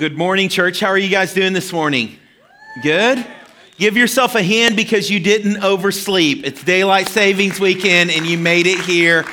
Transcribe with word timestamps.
Good 0.00 0.16
morning, 0.16 0.48
church. 0.48 0.80
How 0.80 0.86
are 0.86 0.96
you 0.96 1.10
guys 1.10 1.34
doing 1.34 1.52
this 1.52 1.74
morning? 1.74 2.16
Good? 2.82 3.22
Give 3.76 3.98
yourself 3.98 4.34
a 4.34 4.42
hand 4.42 4.74
because 4.74 5.10
you 5.10 5.20
didn't 5.20 5.62
oversleep. 5.62 6.46
It's 6.46 6.64
daylight 6.64 7.06
savings 7.06 7.60
weekend 7.60 8.10
and 8.10 8.24
you 8.24 8.38
made 8.38 8.66
it 8.66 8.80
here. 8.80 9.26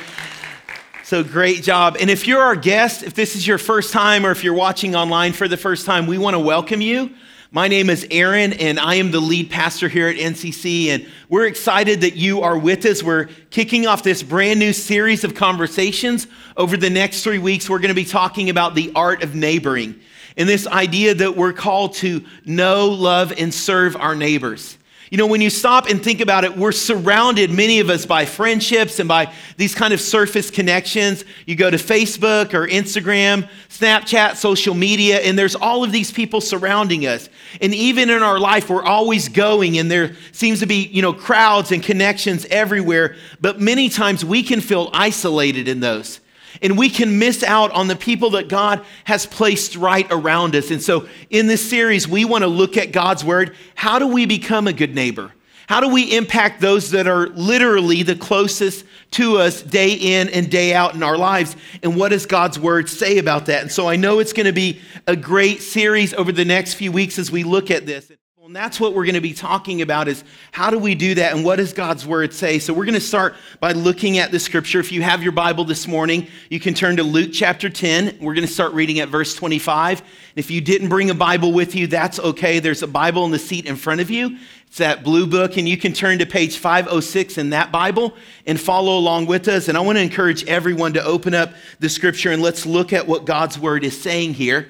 So 1.06 1.24
great 1.24 1.64
job. 1.64 1.96
And 2.02 2.10
if 2.10 2.28
you're 2.28 2.42
our 2.42 2.58
guest, 2.58 3.04
if 3.04 3.14
this 3.14 3.38
is 3.38 3.48
your 3.48 3.58
first 3.58 3.94
time 3.94 4.26
or 4.26 4.32
if 4.32 4.44
you're 4.44 4.54
watching 4.54 4.94
online 4.94 5.32
for 5.32 5.48
the 5.48 5.56
first 5.56 5.86
time, 5.86 6.06
we 6.06 6.18
want 6.18 6.34
to 6.34 6.40
welcome 6.40 6.82
you. 6.82 7.12
My 7.50 7.70
name 7.70 7.90
is 7.90 8.06
Aaron, 8.12 8.52
and 8.52 8.78
I 8.78 8.96
am 8.96 9.12
the 9.12 9.22
lead 9.22 9.50
pastor 9.50 9.88
here 9.88 10.10
at 10.10 10.18
NCC. 10.18 10.88
And 10.88 11.08
we're 11.30 11.46
excited 11.46 12.02
that 12.02 12.18
you 12.18 12.42
are 12.42 12.58
with 12.58 12.86
us. 12.86 13.02
We're 13.02 13.28
kicking 13.52 13.88
off 13.88 14.04
this 14.04 14.22
brand 14.22 14.60
new 14.60 14.74
series 14.74 15.24
of 15.24 15.34
conversations. 15.34 16.28
Over 16.58 16.76
the 16.76 16.90
next 16.90 17.24
three 17.24 17.40
weeks, 17.40 17.70
we're 17.70 17.80
going 17.80 17.88
to 17.88 17.96
be 17.96 18.04
talking 18.04 18.50
about 18.50 18.76
the 18.76 18.92
art 18.96 19.24
of 19.24 19.34
neighboring 19.34 20.02
and 20.38 20.48
this 20.48 20.68
idea 20.68 21.16
that 21.16 21.36
we're 21.36 21.54
called 21.54 21.96
to 21.96 22.24
know, 22.46 22.88
love, 22.88 23.34
and 23.38 23.54
serve 23.54 23.96
our 23.96 24.16
neighbors. 24.16 24.78
You 25.10 25.18
know, 25.18 25.28
when 25.28 25.40
you 25.40 25.50
stop 25.50 25.90
and 25.90 26.04
think 26.04 26.20
about 26.20 26.44
it, 26.44 26.58
we're 26.58 26.74
surrounded, 26.74 27.50
many 27.50 27.80
of 27.80 27.90
us, 27.90 28.06
by 28.06 28.26
friendships 28.26 29.00
and 29.00 29.08
by 29.08 29.34
these 29.56 29.74
kind 29.74 29.94
of 29.94 30.02
surface 30.02 30.52
connections. 30.52 31.24
You 31.46 31.56
go 31.56 31.70
to 31.72 31.78
Facebook 31.78 32.54
or 32.54 32.68
Instagram, 32.68 33.48
Snapchat, 33.70 34.36
social 34.36 34.76
media, 34.76 35.20
and 35.20 35.40
there's 35.40 35.56
all 35.56 35.86
of 35.86 35.94
these 35.94 36.12
people 36.12 36.42
surrounding 36.42 37.08
us. 37.08 37.30
And 37.62 37.74
even 37.74 38.10
in 38.10 38.22
our 38.22 38.38
life, 38.38 38.70
we're 38.70 38.84
always 38.84 39.30
going, 39.30 39.78
and 39.78 39.90
there 39.90 40.16
seems 40.34 40.60
to 40.60 40.66
be, 40.66 40.88
you 40.88 41.02
know, 41.02 41.14
crowds 41.14 41.72
and 41.72 41.82
connections 41.82 42.46
everywhere. 42.50 43.16
But 43.40 43.62
many 43.62 43.88
times 43.88 44.26
we 44.26 44.44
can 44.44 44.60
feel 44.60 44.90
isolated 44.92 45.70
in 45.70 45.80
those 45.80 46.20
and 46.62 46.78
we 46.78 46.90
can 46.90 47.20
miss 47.20 47.44
out 47.44 47.72
on 47.72 47.88
the 47.88 47.96
people 47.96 48.32
that 48.32 48.48
God 48.48 48.84
has 49.06 49.26
placed 49.26 49.76
right 49.76 50.08
around 50.10 50.56
us. 50.56 50.72
And 50.72 50.82
so, 50.82 51.08
in 51.30 51.48
this 51.48 51.68
series, 51.68 52.08
we 52.08 52.26
want 52.26 52.44
to 52.44 52.48
look 52.48 52.78
at 52.78 52.92
God's 52.92 53.24
word. 53.24 53.56
How 53.76 54.00
do 54.00 54.08
we 54.08 54.26
become 54.26 54.68
a 54.68 54.74
good 54.74 54.94
neighbor? 54.96 55.34
How 55.68 55.82
do 55.82 55.90
we 55.90 56.16
impact 56.16 56.62
those 56.62 56.92
that 56.92 57.08
are 57.08 57.28
literally 57.28 58.02
the 58.02 58.16
closest 58.16 58.86
to 59.12 59.38
us 59.38 59.62
day 59.62 59.94
in 59.94 60.30
and 60.30 60.50
day 60.50 60.74
out 60.74 60.96
in 60.96 61.04
our 61.04 61.18
lives? 61.18 61.58
And 61.84 61.98
what 61.98 62.10
does 62.10 62.26
God's 62.26 62.58
word 62.58 62.90
say 62.90 63.18
about 63.18 63.48
that? 63.48 63.64
And 63.64 63.72
so 63.72 63.90
I 63.90 63.98
know 63.98 64.20
it's 64.20 64.32
going 64.32 64.46
to 64.46 64.54
be 64.54 64.80
a 65.08 65.16
great 65.16 65.62
series 65.62 66.14
over 66.14 66.32
the 66.32 66.46
next 66.46 66.76
few 66.76 66.94
weeks 66.94 67.20
as 67.20 67.32
we 67.32 67.44
look 67.44 67.70
at 67.70 67.86
this. 67.86 68.10
And 68.48 68.56
that's 68.56 68.80
what 68.80 68.94
we're 68.94 69.04
going 69.04 69.16
to 69.16 69.20
be 69.20 69.34
talking 69.34 69.82
about 69.82 70.08
is 70.08 70.24
how 70.54 70.70
do 70.70 70.80
we 70.80 70.96
do 70.96 71.16
that 71.16 71.36
and 71.36 71.44
what 71.44 71.58
does 71.58 71.74
God's 71.74 72.08
word 72.08 72.34
say? 72.34 72.60
So 72.60 72.74
we're 72.74 72.86
going 72.86 72.94
to 72.96 73.02
start 73.02 73.36
by 73.60 73.74
looking 73.74 74.20
at 74.20 74.32
the 74.32 74.40
scripture. 74.40 74.80
If 74.80 74.90
you 74.90 75.02
have 75.02 75.22
your 75.22 75.34
Bible 75.34 75.66
this 75.66 75.86
morning, 75.86 76.28
you 76.50 76.58
can 76.62 76.74
turn 76.74 76.96
to 76.96 77.04
Luke 77.04 77.32
chapter 77.34 77.70
10. 77.70 78.20
We're 78.22 78.36
going 78.36 78.48
to 78.48 78.54
start 78.54 78.72
reading 78.72 79.02
at 79.02 79.10
verse 79.10 79.36
25. 79.36 80.02
If 80.38 80.50
you 80.50 80.62
didn't 80.62 80.88
bring 80.88 81.10
a 81.10 81.14
Bible 81.14 81.52
with 81.52 81.76
you, 81.76 81.88
that's 81.88 82.20
okay. 82.22 82.60
There's 82.60 82.84
a 82.84 82.88
Bible 82.88 83.26
in 83.26 83.32
the 83.32 83.38
seat 83.40 83.66
in 83.66 83.76
front 83.76 84.00
of 84.00 84.10
you. 84.10 84.38
It's 84.68 84.78
that 84.78 85.04
blue 85.04 85.28
book, 85.28 85.58
and 85.58 85.68
you 85.68 85.76
can 85.76 85.92
turn 85.92 86.20
to 86.20 86.26
page 86.26 86.56
506 86.56 87.38
in 87.38 87.50
that 87.50 87.74
Bible 87.74 88.16
and 88.46 88.58
follow 88.58 88.98
along 88.98 89.26
with 89.26 89.50
us. 89.50 89.68
And 89.68 89.78
I 89.78 89.82
want 89.82 89.98
to 89.98 90.02
encourage 90.02 90.46
everyone 90.46 90.94
to 90.94 91.04
open 91.04 91.34
up 91.34 91.52
the 91.82 91.90
scripture 91.90 92.32
and 92.32 92.42
let's 92.42 92.66
look 92.66 92.94
at 92.94 93.08
what 93.08 93.26
God's 93.26 93.60
word 93.60 93.84
is 93.84 94.02
saying 94.02 94.36
here. 94.36 94.70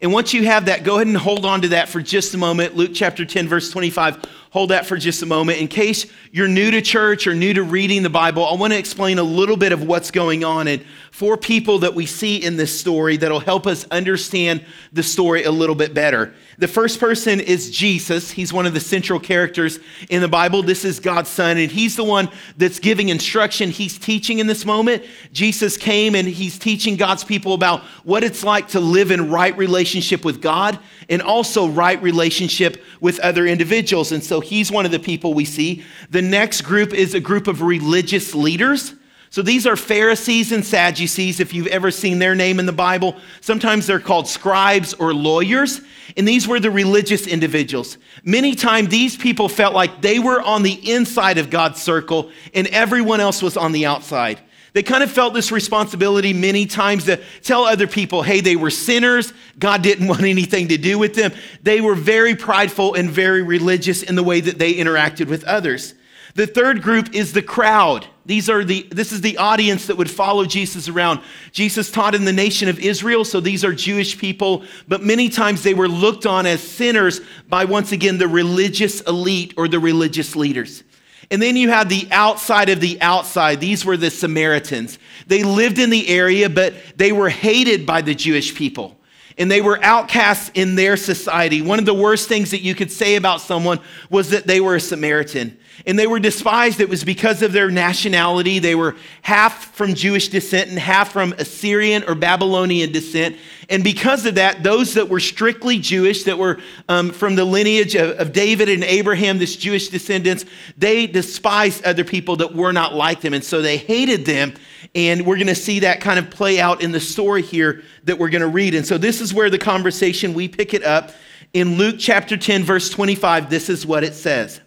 And 0.00 0.12
once 0.12 0.32
you 0.32 0.44
have 0.44 0.66
that, 0.66 0.84
go 0.84 0.96
ahead 0.96 1.08
and 1.08 1.16
hold 1.16 1.44
on 1.44 1.62
to 1.62 1.68
that 1.68 1.88
for 1.88 2.00
just 2.00 2.32
a 2.32 2.38
moment. 2.38 2.76
Luke 2.76 2.92
chapter 2.94 3.24
10, 3.24 3.48
verse 3.48 3.68
25. 3.72 4.24
Hold 4.50 4.70
that 4.70 4.86
for 4.86 4.96
just 4.96 5.22
a 5.22 5.26
moment. 5.26 5.58
In 5.58 5.66
case 5.66 6.06
you're 6.30 6.46
new 6.46 6.70
to 6.70 6.80
church 6.80 7.26
or 7.26 7.34
new 7.34 7.52
to 7.52 7.64
reading 7.64 8.04
the 8.04 8.10
Bible, 8.10 8.46
I 8.46 8.54
want 8.54 8.72
to 8.72 8.78
explain 8.78 9.18
a 9.18 9.24
little 9.24 9.56
bit 9.56 9.72
of 9.72 9.82
what's 9.82 10.12
going 10.12 10.44
on. 10.44 10.68
And 10.68 10.84
four 11.10 11.36
people 11.36 11.80
that 11.80 11.94
we 11.94 12.06
see 12.06 12.36
in 12.36 12.56
this 12.56 12.78
story 12.78 13.16
that'll 13.16 13.40
help 13.40 13.66
us 13.66 13.86
understand 13.90 14.64
the 14.92 15.02
story 15.02 15.42
a 15.42 15.50
little 15.50 15.74
bit 15.74 15.94
better. 15.94 16.32
The 16.58 16.66
first 16.66 16.98
person 16.98 17.38
is 17.38 17.70
Jesus. 17.70 18.32
He's 18.32 18.52
one 18.52 18.66
of 18.66 18.74
the 18.74 18.80
central 18.80 19.20
characters 19.20 19.78
in 20.10 20.20
the 20.20 20.28
Bible. 20.28 20.64
This 20.64 20.84
is 20.84 20.98
God's 20.98 21.30
son, 21.30 21.56
and 21.56 21.70
he's 21.70 21.94
the 21.94 22.02
one 22.02 22.28
that's 22.56 22.80
giving 22.80 23.10
instruction. 23.10 23.70
He's 23.70 23.96
teaching 23.96 24.40
in 24.40 24.48
this 24.48 24.64
moment. 24.64 25.04
Jesus 25.32 25.76
came 25.76 26.16
and 26.16 26.26
he's 26.26 26.58
teaching 26.58 26.96
God's 26.96 27.22
people 27.22 27.54
about 27.54 27.82
what 28.02 28.24
it's 28.24 28.42
like 28.42 28.66
to 28.68 28.80
live 28.80 29.12
in 29.12 29.30
right 29.30 29.56
relationship 29.56 30.24
with 30.24 30.42
God 30.42 30.80
and 31.08 31.22
also 31.22 31.68
right 31.68 32.02
relationship 32.02 32.82
with 33.00 33.20
other 33.20 33.46
individuals. 33.46 34.10
And 34.10 34.24
so 34.24 34.40
he's 34.40 34.72
one 34.72 34.84
of 34.84 34.90
the 34.90 34.98
people 34.98 35.34
we 35.34 35.44
see. 35.44 35.84
The 36.10 36.22
next 36.22 36.62
group 36.62 36.92
is 36.92 37.14
a 37.14 37.20
group 37.20 37.46
of 37.46 37.62
religious 37.62 38.34
leaders. 38.34 38.94
So 39.30 39.42
these 39.42 39.66
are 39.66 39.76
Pharisees 39.76 40.52
and 40.52 40.64
Sadducees, 40.64 41.38
if 41.38 41.52
you've 41.52 41.66
ever 41.66 41.90
seen 41.90 42.18
their 42.18 42.34
name 42.34 42.58
in 42.58 42.66
the 42.66 42.72
Bible. 42.72 43.16
Sometimes 43.40 43.86
they're 43.86 44.00
called 44.00 44.26
scribes 44.26 44.94
or 44.94 45.12
lawyers, 45.12 45.82
and 46.16 46.26
these 46.26 46.48
were 46.48 46.58
the 46.58 46.70
religious 46.70 47.26
individuals. 47.26 47.98
Many 48.24 48.54
times 48.54 48.88
these 48.88 49.16
people 49.16 49.48
felt 49.48 49.74
like 49.74 50.00
they 50.00 50.18
were 50.18 50.40
on 50.40 50.62
the 50.62 50.92
inside 50.92 51.36
of 51.36 51.50
God's 51.50 51.82
circle 51.82 52.30
and 52.54 52.66
everyone 52.68 53.20
else 53.20 53.42
was 53.42 53.56
on 53.56 53.72
the 53.72 53.84
outside. 53.84 54.40
They 54.72 54.82
kind 54.82 55.02
of 55.02 55.10
felt 55.10 55.34
this 55.34 55.50
responsibility 55.50 56.32
many 56.32 56.66
times 56.66 57.04
to 57.04 57.20
tell 57.42 57.64
other 57.64 57.86
people, 57.86 58.22
hey, 58.22 58.40
they 58.40 58.56
were 58.56 58.70
sinners. 58.70 59.32
God 59.58 59.82
didn't 59.82 60.06
want 60.08 60.22
anything 60.22 60.68
to 60.68 60.78
do 60.78 60.98
with 60.98 61.14
them. 61.14 61.32
They 61.62 61.80
were 61.80 61.94
very 61.94 62.34
prideful 62.34 62.94
and 62.94 63.10
very 63.10 63.42
religious 63.42 64.02
in 64.02 64.14
the 64.14 64.22
way 64.22 64.40
that 64.40 64.58
they 64.58 64.74
interacted 64.74 65.28
with 65.28 65.44
others. 65.44 65.94
The 66.34 66.46
third 66.46 66.82
group 66.82 67.14
is 67.14 67.32
the 67.32 67.42
crowd. 67.42 68.06
These 68.28 68.50
are 68.50 68.62
the, 68.62 68.86
this 68.90 69.10
is 69.10 69.22
the 69.22 69.38
audience 69.38 69.86
that 69.86 69.96
would 69.96 70.10
follow 70.10 70.44
Jesus 70.44 70.86
around. 70.86 71.22
Jesus 71.50 71.90
taught 71.90 72.14
in 72.14 72.26
the 72.26 72.32
nation 72.32 72.68
of 72.68 72.78
Israel, 72.78 73.24
so 73.24 73.40
these 73.40 73.64
are 73.64 73.72
Jewish 73.72 74.18
people, 74.18 74.64
but 74.86 75.02
many 75.02 75.30
times 75.30 75.62
they 75.62 75.72
were 75.72 75.88
looked 75.88 76.26
on 76.26 76.44
as 76.44 76.62
sinners 76.62 77.22
by, 77.48 77.64
once 77.64 77.90
again, 77.90 78.18
the 78.18 78.28
religious 78.28 79.00
elite 79.00 79.54
or 79.56 79.66
the 79.66 79.80
religious 79.80 80.36
leaders. 80.36 80.84
And 81.30 81.40
then 81.40 81.56
you 81.56 81.70
had 81.70 81.88
the 81.88 82.06
outside 82.10 82.68
of 82.68 82.80
the 82.80 83.00
outside. 83.00 83.60
These 83.60 83.86
were 83.86 83.96
the 83.96 84.10
Samaritans. 84.10 84.98
They 85.26 85.42
lived 85.42 85.78
in 85.78 85.88
the 85.88 86.06
area, 86.06 86.50
but 86.50 86.74
they 86.96 87.12
were 87.12 87.30
hated 87.30 87.86
by 87.86 88.02
the 88.02 88.14
Jewish 88.14 88.54
people 88.54 88.94
and 89.38 89.50
they 89.50 89.60
were 89.62 89.82
outcasts 89.82 90.50
in 90.52 90.74
their 90.74 90.96
society. 90.96 91.62
One 91.62 91.78
of 91.78 91.86
the 91.86 91.94
worst 91.94 92.28
things 92.28 92.50
that 92.50 92.60
you 92.60 92.74
could 92.74 92.90
say 92.90 93.14
about 93.14 93.40
someone 93.40 93.78
was 94.10 94.30
that 94.30 94.48
they 94.48 94.60
were 94.60 94.74
a 94.74 94.80
Samaritan 94.80 95.56
and 95.86 95.98
they 95.98 96.06
were 96.06 96.18
despised. 96.18 96.80
It 96.80 96.88
was 96.88 97.04
because 97.04 97.42
of 97.42 97.52
their 97.52 97.70
nationality. 97.70 98.58
They 98.58 98.74
were 98.74 98.96
half 99.22 99.74
from 99.74 99.94
Jewish 99.94 100.28
descent 100.28 100.70
and 100.70 100.78
half 100.78 101.12
from 101.12 101.32
Assyrian 101.34 102.04
or 102.04 102.14
Babylonian 102.14 102.92
descent. 102.92 103.36
And 103.70 103.84
because 103.84 104.24
of 104.24 104.36
that, 104.36 104.62
those 104.62 104.94
that 104.94 105.08
were 105.08 105.20
strictly 105.20 105.78
Jewish, 105.78 106.24
that 106.24 106.38
were 106.38 106.58
um, 106.88 107.10
from 107.10 107.34
the 107.36 107.44
lineage 107.44 107.94
of, 107.94 108.18
of 108.18 108.32
David 108.32 108.68
and 108.68 108.82
Abraham, 108.82 109.38
this 109.38 109.56
Jewish 109.56 109.88
descendants, 109.88 110.44
they 110.76 111.06
despised 111.06 111.84
other 111.84 112.04
people 112.04 112.36
that 112.36 112.54
were 112.54 112.72
not 112.72 112.94
like 112.94 113.20
them. 113.20 113.34
And 113.34 113.44
so 113.44 113.60
they 113.60 113.76
hated 113.76 114.24
them. 114.24 114.54
And 114.94 115.26
we're 115.26 115.36
going 115.36 115.48
to 115.48 115.54
see 115.54 115.80
that 115.80 116.00
kind 116.00 116.18
of 116.18 116.30
play 116.30 116.60
out 116.60 116.82
in 116.82 116.92
the 116.92 117.00
story 117.00 117.42
here 117.42 117.82
that 118.04 118.18
we're 118.18 118.30
going 118.30 118.42
to 118.42 118.48
read. 118.48 118.74
And 118.74 118.86
so 118.86 118.96
this 118.96 119.20
is 119.20 119.34
where 119.34 119.50
the 119.50 119.58
conversation, 119.58 120.32
we 120.34 120.48
pick 120.48 120.72
it 120.72 120.82
up. 120.82 121.12
In 121.52 121.76
Luke 121.76 121.96
chapter 121.98 122.36
10, 122.36 122.64
verse 122.64 122.90
25, 122.90 123.48
this 123.50 123.68
is 123.68 123.86
what 123.86 124.04
it 124.04 124.14
says. 124.14 124.60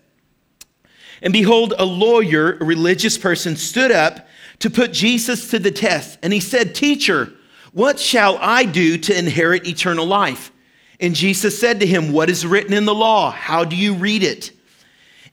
And 1.22 1.32
behold, 1.32 1.74
a 1.78 1.86
lawyer, 1.86 2.58
a 2.60 2.66
religious 2.66 3.18
person, 3.18 3.56
stood 3.56 3.92
up 3.92 4.28
to 4.60 4.70
put 4.70 4.94
Jesus 4.94 5.50
to 5.52 5.60
the 5.60 5.72
test. 5.72 6.18
And 6.24 6.34
he 6.34 6.40
said, 6.40 6.74
Teacher, 6.74 7.34
what 7.74 8.00
shall 8.00 8.38
I 8.42 8.66
do 8.66 8.98
to 8.98 9.18
inherit 9.18 9.68
eternal 9.68 10.06
life? 10.06 10.52
And 11.00 11.16
Jesus 11.16 11.60
said 11.60 11.80
to 11.80 11.86
him, 11.86 12.12
What 12.12 12.30
is 12.30 12.46
written 12.46 12.74
in 12.74 12.86
the 12.86 12.96
law? 12.96 13.32
How 13.32 13.64
do 13.64 13.76
you 13.76 13.96
read 13.96 14.24
it? 14.24 14.52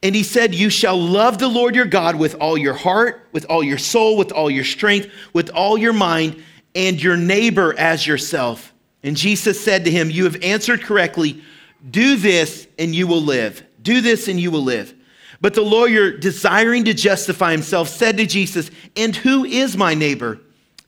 And 0.02 0.14
he 0.14 0.22
said, 0.22 0.54
You 0.54 0.70
shall 0.70 0.98
love 0.98 1.38
the 1.38 1.48
Lord 1.48 1.74
your 1.74 1.84
God 1.84 2.16
with 2.16 2.36
all 2.36 2.56
your 2.56 2.74
heart, 2.74 3.28
with 3.32 3.46
all 3.46 3.62
your 3.62 3.78
soul, 3.78 4.16
with 4.16 4.32
all 4.32 4.50
your 4.50 4.64
strength, 4.64 5.10
with 5.32 5.50
all 5.50 5.76
your 5.76 5.92
mind, 5.92 6.42
and 6.74 7.02
your 7.02 7.16
neighbor 7.16 7.74
as 7.78 8.06
yourself. 8.06 8.72
And 9.02 9.16
Jesus 9.16 9.60
said 9.60 9.84
to 9.84 9.90
him, 9.90 10.10
You 10.10 10.24
have 10.24 10.42
answered 10.42 10.82
correctly. 10.82 11.42
Do 11.88 12.16
this 12.16 12.66
and 12.78 12.94
you 12.94 13.06
will 13.06 13.20
live. 13.22 13.64
Do 13.82 14.00
this 14.00 14.28
and 14.28 14.38
you 14.38 14.50
will 14.50 14.64
live. 14.64 14.94
But 15.40 15.54
the 15.54 15.62
lawyer, 15.62 16.16
desiring 16.16 16.84
to 16.84 16.94
justify 16.94 17.52
himself, 17.52 17.88
said 17.88 18.16
to 18.16 18.26
Jesus, 18.26 18.70
And 18.96 19.14
who 19.14 19.44
is 19.44 19.76
my 19.76 19.94
neighbor? 19.94 20.40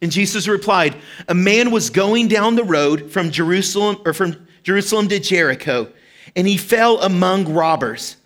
And 0.03 0.11
Jesus 0.11 0.49
replied, 0.49 0.97
A 1.29 1.35
man 1.35 1.71
was 1.71 1.91
going 1.91 2.29
down 2.29 2.57
the 2.57 2.65
road 2.65 3.13
from 3.13 3.31
Jerusalem 3.31 3.99
or 4.05 4.13
from 4.13 4.47
Jerusalem 4.63 5.09
to 5.09 5.21
Jericho, 5.21 5.93
and 6.35 6.47
he 6.47 6.57
fell 6.57 7.01
among 7.01 7.53
robbers. 7.53 8.17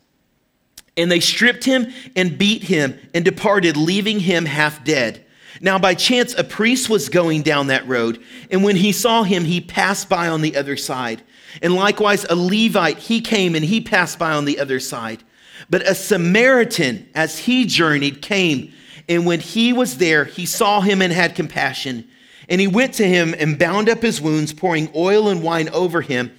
And 0.96 1.10
they 1.10 1.20
stripped 1.20 1.64
him 1.64 1.92
and 2.14 2.38
beat 2.38 2.62
him 2.62 2.98
and 3.12 3.24
departed, 3.24 3.76
leaving 3.76 4.20
him 4.20 4.44
half 4.44 4.84
dead. 4.84 5.24
Now, 5.60 5.78
by 5.78 5.94
chance, 5.94 6.34
a 6.34 6.44
priest 6.44 6.88
was 6.88 7.08
going 7.08 7.42
down 7.42 7.68
that 7.68 7.86
road, 7.86 8.22
and 8.50 8.64
when 8.64 8.76
he 8.76 8.92
saw 8.92 9.22
him, 9.22 9.44
he 9.44 9.60
passed 9.60 10.08
by 10.08 10.28
on 10.28 10.40
the 10.40 10.56
other 10.56 10.76
side. 10.76 11.22
And 11.62 11.74
likewise, 11.74 12.24
a 12.28 12.34
Levite, 12.34 12.98
he 12.98 13.20
came 13.20 13.54
and 13.54 13.64
he 13.64 13.80
passed 13.80 14.18
by 14.18 14.32
on 14.32 14.44
the 14.44 14.58
other 14.58 14.80
side. 14.80 15.22
But 15.70 15.88
a 15.88 15.94
Samaritan, 15.94 17.08
as 17.14 17.38
he 17.38 17.64
journeyed, 17.64 18.22
came, 18.22 18.72
and 19.08 19.26
when 19.26 19.40
he 19.40 19.72
was 19.72 19.98
there, 19.98 20.24
he 20.24 20.46
saw 20.46 20.80
him 20.80 21.02
and 21.02 21.12
had 21.12 21.34
compassion. 21.34 22.08
And 22.48 22.60
he 22.60 22.66
went 22.66 22.94
to 22.94 23.06
him 23.06 23.34
and 23.38 23.58
bound 23.58 23.88
up 23.88 24.02
his 24.02 24.20
wounds, 24.20 24.52
pouring 24.52 24.90
oil 24.94 25.28
and 25.28 25.42
wine 25.42 25.68
over 25.70 26.00
him. 26.00 26.32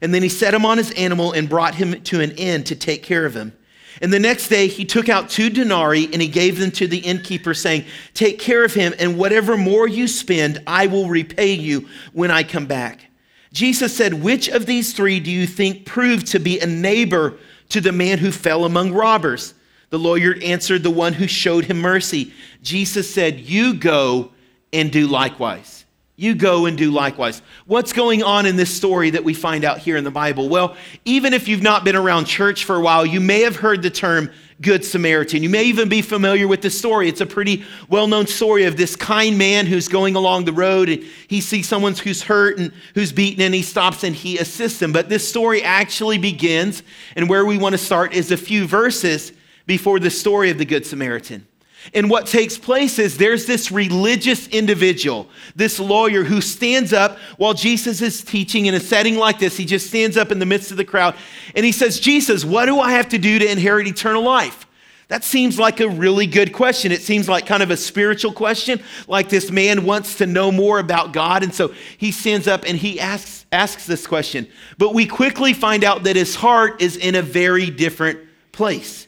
And 0.00 0.14
then 0.14 0.22
he 0.22 0.28
set 0.28 0.54
him 0.54 0.64
on 0.64 0.78
his 0.78 0.92
animal 0.92 1.32
and 1.32 1.48
brought 1.48 1.74
him 1.74 2.00
to 2.02 2.20
an 2.20 2.32
inn 2.32 2.64
to 2.64 2.76
take 2.76 3.02
care 3.02 3.26
of 3.26 3.34
him. 3.34 3.52
And 4.00 4.12
the 4.12 4.20
next 4.20 4.48
day 4.48 4.68
he 4.68 4.84
took 4.84 5.08
out 5.08 5.28
two 5.28 5.50
denarii 5.50 6.08
and 6.12 6.22
he 6.22 6.28
gave 6.28 6.58
them 6.58 6.70
to 6.72 6.86
the 6.86 6.98
innkeeper, 6.98 7.54
saying, 7.54 7.84
Take 8.14 8.38
care 8.38 8.64
of 8.64 8.74
him, 8.74 8.94
and 8.98 9.18
whatever 9.18 9.56
more 9.56 9.88
you 9.88 10.06
spend, 10.06 10.62
I 10.66 10.86
will 10.86 11.08
repay 11.08 11.54
you 11.54 11.88
when 12.12 12.30
I 12.30 12.44
come 12.44 12.66
back. 12.66 13.06
Jesus 13.52 13.96
said, 13.96 14.14
Which 14.14 14.48
of 14.48 14.66
these 14.66 14.92
three 14.92 15.18
do 15.18 15.30
you 15.30 15.46
think 15.46 15.84
proved 15.84 16.28
to 16.28 16.38
be 16.38 16.60
a 16.60 16.66
neighbor 16.66 17.38
to 17.70 17.80
the 17.80 17.92
man 17.92 18.18
who 18.18 18.30
fell 18.30 18.64
among 18.64 18.92
robbers? 18.92 19.54
The 19.90 19.98
lawyer 19.98 20.34
answered, 20.42 20.82
The 20.82 20.90
one 20.90 21.12
who 21.12 21.26
showed 21.26 21.64
him 21.64 21.80
mercy. 21.80 22.32
Jesus 22.62 23.12
said, 23.12 23.40
You 23.40 23.74
go 23.74 24.32
and 24.72 24.92
do 24.92 25.06
likewise. 25.06 25.84
You 26.16 26.34
go 26.34 26.66
and 26.66 26.76
do 26.76 26.90
likewise. 26.90 27.42
What's 27.66 27.92
going 27.92 28.24
on 28.24 28.44
in 28.44 28.56
this 28.56 28.74
story 28.74 29.10
that 29.10 29.22
we 29.22 29.34
find 29.34 29.64
out 29.64 29.78
here 29.78 29.96
in 29.96 30.02
the 30.02 30.10
Bible? 30.10 30.48
Well, 30.48 30.76
even 31.04 31.32
if 31.32 31.46
you've 31.46 31.62
not 31.62 31.84
been 31.84 31.94
around 31.94 32.24
church 32.24 32.64
for 32.64 32.74
a 32.74 32.80
while, 32.80 33.06
you 33.06 33.20
may 33.20 33.42
have 33.42 33.54
heard 33.54 33.82
the 33.82 33.90
term 33.90 34.30
Good 34.60 34.84
Samaritan. 34.84 35.42
You 35.42 35.48
may 35.48 35.64
even 35.64 35.88
be 35.88 36.02
familiar 36.02 36.48
with 36.48 36.62
this 36.62 36.76
story. 36.78 37.08
It's 37.08 37.20
a 37.20 37.26
pretty 37.26 37.64
well 37.88 38.06
known 38.06 38.26
story 38.26 38.64
of 38.64 38.76
this 38.76 38.96
kind 38.96 39.38
man 39.38 39.66
who's 39.66 39.88
going 39.88 40.16
along 40.16 40.44
the 40.44 40.52
road 40.52 40.88
and 40.88 41.04
he 41.28 41.40
sees 41.40 41.68
someone 41.68 41.94
who's 41.94 42.22
hurt 42.22 42.58
and 42.58 42.72
who's 42.94 43.12
beaten 43.12 43.42
and 43.42 43.54
he 43.54 43.62
stops 43.62 44.04
and 44.04 44.14
he 44.14 44.38
assists 44.38 44.78
them. 44.78 44.92
But 44.92 45.08
this 45.08 45.28
story 45.28 45.62
actually 45.62 46.18
begins, 46.18 46.82
and 47.16 47.28
where 47.28 47.44
we 47.44 47.56
want 47.56 47.72
to 47.74 47.78
start 47.78 48.14
is 48.14 48.30
a 48.30 48.36
few 48.36 48.66
verses 48.66 49.32
before 49.66 49.98
the 50.00 50.10
story 50.10 50.50
of 50.50 50.58
the 50.58 50.64
Good 50.64 50.86
Samaritan. 50.86 51.47
And 51.94 52.10
what 52.10 52.26
takes 52.26 52.58
place 52.58 52.98
is 52.98 53.16
there's 53.16 53.46
this 53.46 53.70
religious 53.70 54.48
individual, 54.48 55.28
this 55.56 55.78
lawyer 55.80 56.24
who 56.24 56.40
stands 56.40 56.92
up 56.92 57.18
while 57.36 57.54
Jesus 57.54 58.02
is 58.02 58.22
teaching 58.22 58.66
in 58.66 58.74
a 58.74 58.80
setting 58.80 59.16
like 59.16 59.38
this. 59.38 59.56
He 59.56 59.64
just 59.64 59.86
stands 59.86 60.16
up 60.16 60.30
in 60.30 60.38
the 60.38 60.46
midst 60.46 60.70
of 60.70 60.76
the 60.76 60.84
crowd 60.84 61.14
and 61.54 61.64
he 61.64 61.72
says, 61.72 62.00
Jesus, 62.00 62.44
what 62.44 62.66
do 62.66 62.78
I 62.78 62.92
have 62.92 63.08
to 63.10 63.18
do 63.18 63.38
to 63.38 63.50
inherit 63.50 63.86
eternal 63.86 64.22
life? 64.22 64.66
That 65.08 65.24
seems 65.24 65.58
like 65.58 65.80
a 65.80 65.88
really 65.88 66.26
good 66.26 66.52
question. 66.52 66.92
It 66.92 67.00
seems 67.00 67.30
like 67.30 67.46
kind 67.46 67.62
of 67.62 67.70
a 67.70 67.78
spiritual 67.78 68.32
question, 68.32 68.82
like 69.06 69.30
this 69.30 69.50
man 69.50 69.86
wants 69.86 70.18
to 70.18 70.26
know 70.26 70.52
more 70.52 70.78
about 70.78 71.14
God. 71.14 71.42
And 71.42 71.54
so 71.54 71.72
he 71.96 72.12
stands 72.12 72.46
up 72.46 72.64
and 72.66 72.76
he 72.76 73.00
asks, 73.00 73.46
asks 73.50 73.86
this 73.86 74.06
question. 74.06 74.46
But 74.76 74.92
we 74.92 75.06
quickly 75.06 75.54
find 75.54 75.82
out 75.82 76.02
that 76.02 76.14
his 76.14 76.34
heart 76.34 76.82
is 76.82 76.98
in 76.98 77.14
a 77.14 77.22
very 77.22 77.70
different 77.70 78.20
place 78.52 79.07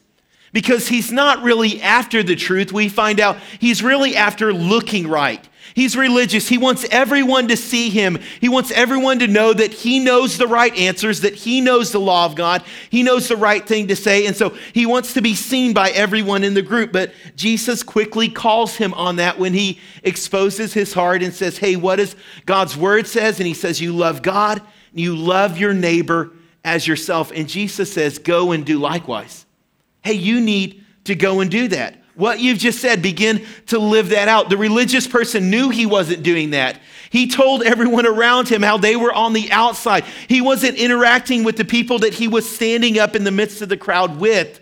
because 0.52 0.88
he's 0.88 1.12
not 1.12 1.42
really 1.42 1.80
after 1.82 2.22
the 2.22 2.36
truth. 2.36 2.72
We 2.72 2.88
find 2.88 3.20
out 3.20 3.38
he's 3.58 3.82
really 3.82 4.16
after 4.16 4.52
looking 4.52 5.06
right. 5.06 5.46
He's 5.74 5.96
religious. 5.96 6.48
He 6.48 6.58
wants 6.58 6.84
everyone 6.90 7.48
to 7.48 7.56
see 7.56 7.90
him. 7.90 8.18
He 8.40 8.48
wants 8.48 8.72
everyone 8.72 9.20
to 9.20 9.28
know 9.28 9.52
that 9.52 9.72
he 9.72 10.00
knows 10.00 10.36
the 10.36 10.48
right 10.48 10.74
answers, 10.76 11.20
that 11.20 11.34
he 11.34 11.60
knows 11.60 11.92
the 11.92 12.00
law 12.00 12.26
of 12.26 12.34
God. 12.34 12.64
He 12.90 13.02
knows 13.02 13.28
the 13.28 13.36
right 13.36 13.64
thing 13.64 13.88
to 13.88 13.96
say. 13.96 14.26
And 14.26 14.34
so 14.34 14.50
he 14.72 14.86
wants 14.86 15.14
to 15.14 15.22
be 15.22 15.34
seen 15.34 15.72
by 15.72 15.90
everyone 15.90 16.42
in 16.42 16.54
the 16.54 16.62
group. 16.62 16.92
But 16.92 17.12
Jesus 17.36 17.82
quickly 17.82 18.28
calls 18.28 18.76
him 18.76 18.92
on 18.94 19.16
that 19.16 19.38
when 19.38 19.54
he 19.54 19.78
exposes 20.02 20.74
his 20.74 20.92
heart 20.92 21.22
and 21.22 21.32
says, 21.32 21.58
Hey, 21.58 21.76
what 21.76 21.96
does 21.96 22.16
God's 22.46 22.76
word 22.76 23.06
says? 23.06 23.38
And 23.38 23.46
he 23.46 23.54
says, 23.54 23.80
You 23.80 23.94
love 23.94 24.22
God, 24.22 24.60
you 24.92 25.14
love 25.14 25.56
your 25.56 25.74
neighbor 25.74 26.32
as 26.64 26.86
yourself. 26.86 27.30
And 27.34 27.48
Jesus 27.48 27.92
says, 27.92 28.18
Go 28.18 28.50
and 28.52 28.66
do 28.66 28.78
likewise. 28.78 29.46
Hey, 30.02 30.14
you 30.14 30.40
need 30.40 30.84
to 31.04 31.14
go 31.14 31.40
and 31.40 31.50
do 31.50 31.68
that. 31.68 31.96
What 32.14 32.40
you've 32.40 32.58
just 32.58 32.80
said, 32.80 33.00
begin 33.00 33.46
to 33.68 33.78
live 33.78 34.10
that 34.10 34.28
out. 34.28 34.50
The 34.50 34.58
religious 34.58 35.06
person 35.06 35.48
knew 35.48 35.70
he 35.70 35.86
wasn't 35.86 36.22
doing 36.22 36.50
that. 36.50 36.78
He 37.08 37.28
told 37.28 37.62
everyone 37.62 38.06
around 38.06 38.48
him 38.48 38.62
how 38.62 38.76
they 38.76 38.94
were 38.94 39.12
on 39.12 39.32
the 39.32 39.50
outside. 39.50 40.04
He 40.28 40.40
wasn't 40.40 40.76
interacting 40.76 41.44
with 41.44 41.56
the 41.56 41.64
people 41.64 42.00
that 42.00 42.12
he 42.12 42.28
was 42.28 42.48
standing 42.48 42.98
up 42.98 43.16
in 43.16 43.24
the 43.24 43.30
midst 43.30 43.62
of 43.62 43.68
the 43.68 43.76
crowd 43.76 44.20
with. 44.20 44.60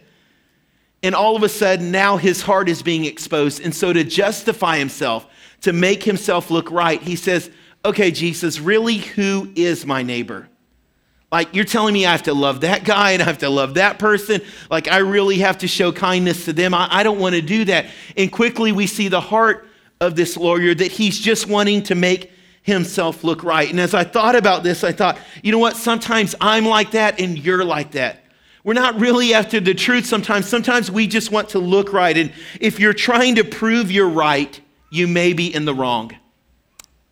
And 1.03 1.15
all 1.15 1.37
of 1.37 1.43
a 1.43 1.49
sudden, 1.49 1.91
now 1.91 2.17
his 2.17 2.43
heart 2.43 2.69
is 2.69 2.83
being 2.83 3.05
exposed. 3.05 3.61
And 3.61 3.75
so, 3.75 3.93
to 3.93 4.05
justify 4.05 4.79
himself, 4.79 5.27
to 5.63 5.73
make 5.73 6.03
himself 6.03 6.51
look 6.51 6.71
right, 6.71 7.03
he 7.03 7.17
says, 7.17 7.51
Okay, 7.85 8.11
Jesus, 8.11 8.61
really, 8.61 8.99
who 8.99 9.53
is 9.55 9.87
my 9.87 10.03
neighbor? 10.03 10.49
Like, 11.31 11.55
you're 11.55 11.67
telling 11.67 11.93
me 11.93 12.07
I 12.07 12.13
have 12.13 12.23
to 12.23 12.35
love 12.35 12.63
that 12.63 12.85
guy 12.85 13.11
and 13.13 13.23
I 13.23 13.27
have 13.27 13.39
to 13.39 13.51
love 13.51 13.75
that 13.75 13.99
person. 13.99 14.41
Like, 14.71 14.89
I 14.89 14.99
really 14.99 15.39
have 15.39 15.59
to 15.59 15.69
show 15.69 15.93
kindness 15.93 16.47
to 16.47 16.55
them. 16.55 16.73
I, 16.73 16.89
I 16.91 17.03
don't 17.03 17.19
want 17.19 17.35
to 17.35 17.43
do 17.43 17.67
that. 17.67 17.87
And 18.17 18.33
quickly 18.33 18.73
we 18.73 18.87
see 18.87 19.09
the 19.09 19.21
heart 19.21 19.69
of 20.01 20.17
this 20.17 20.37
lawyer 20.37 20.75
that 20.75 20.91
he's 20.91 21.19
just 21.19 21.47
wanting 21.47 21.83
to 21.85 21.95
make 21.95 22.33
himself 22.63 23.25
look 23.25 23.45
right. 23.45 23.69
And 23.69 23.79
as 23.79 23.95
I 23.95 24.05
thought 24.05 24.37
about 24.37 24.63
this, 24.63 24.85
I 24.85 24.93
thought, 24.93 25.19
you 25.43 25.53
know 25.53 25.59
what? 25.59 25.77
Sometimes 25.77 26.35
I'm 26.41 26.65
like 26.65 26.93
that 26.93 27.21
and 27.21 27.39
you're 27.39 27.65
like 27.65 27.93
that. 27.93 28.25
We're 28.65 28.75
not 28.75 29.01
really 29.01 29.35
after 29.35 29.61
the 29.61 29.75
truth 29.75 30.07
sometimes. 30.07 30.47
Sometimes 30.49 30.91
we 30.91 31.07
just 31.07 31.31
want 31.31 31.51
to 31.51 31.59
look 31.59 31.93
right. 31.93 32.17
And 32.17 32.33
if 32.61 32.79
you're 32.79 32.93
trying 32.93 33.37
to 33.37 33.45
prove 33.45 33.91
you're 33.91 34.09
right, 34.09 34.61
you 34.91 35.07
may 35.07 35.33
be 35.33 35.55
in 35.55 35.65
the 35.65 35.75
wrong. 35.75 36.13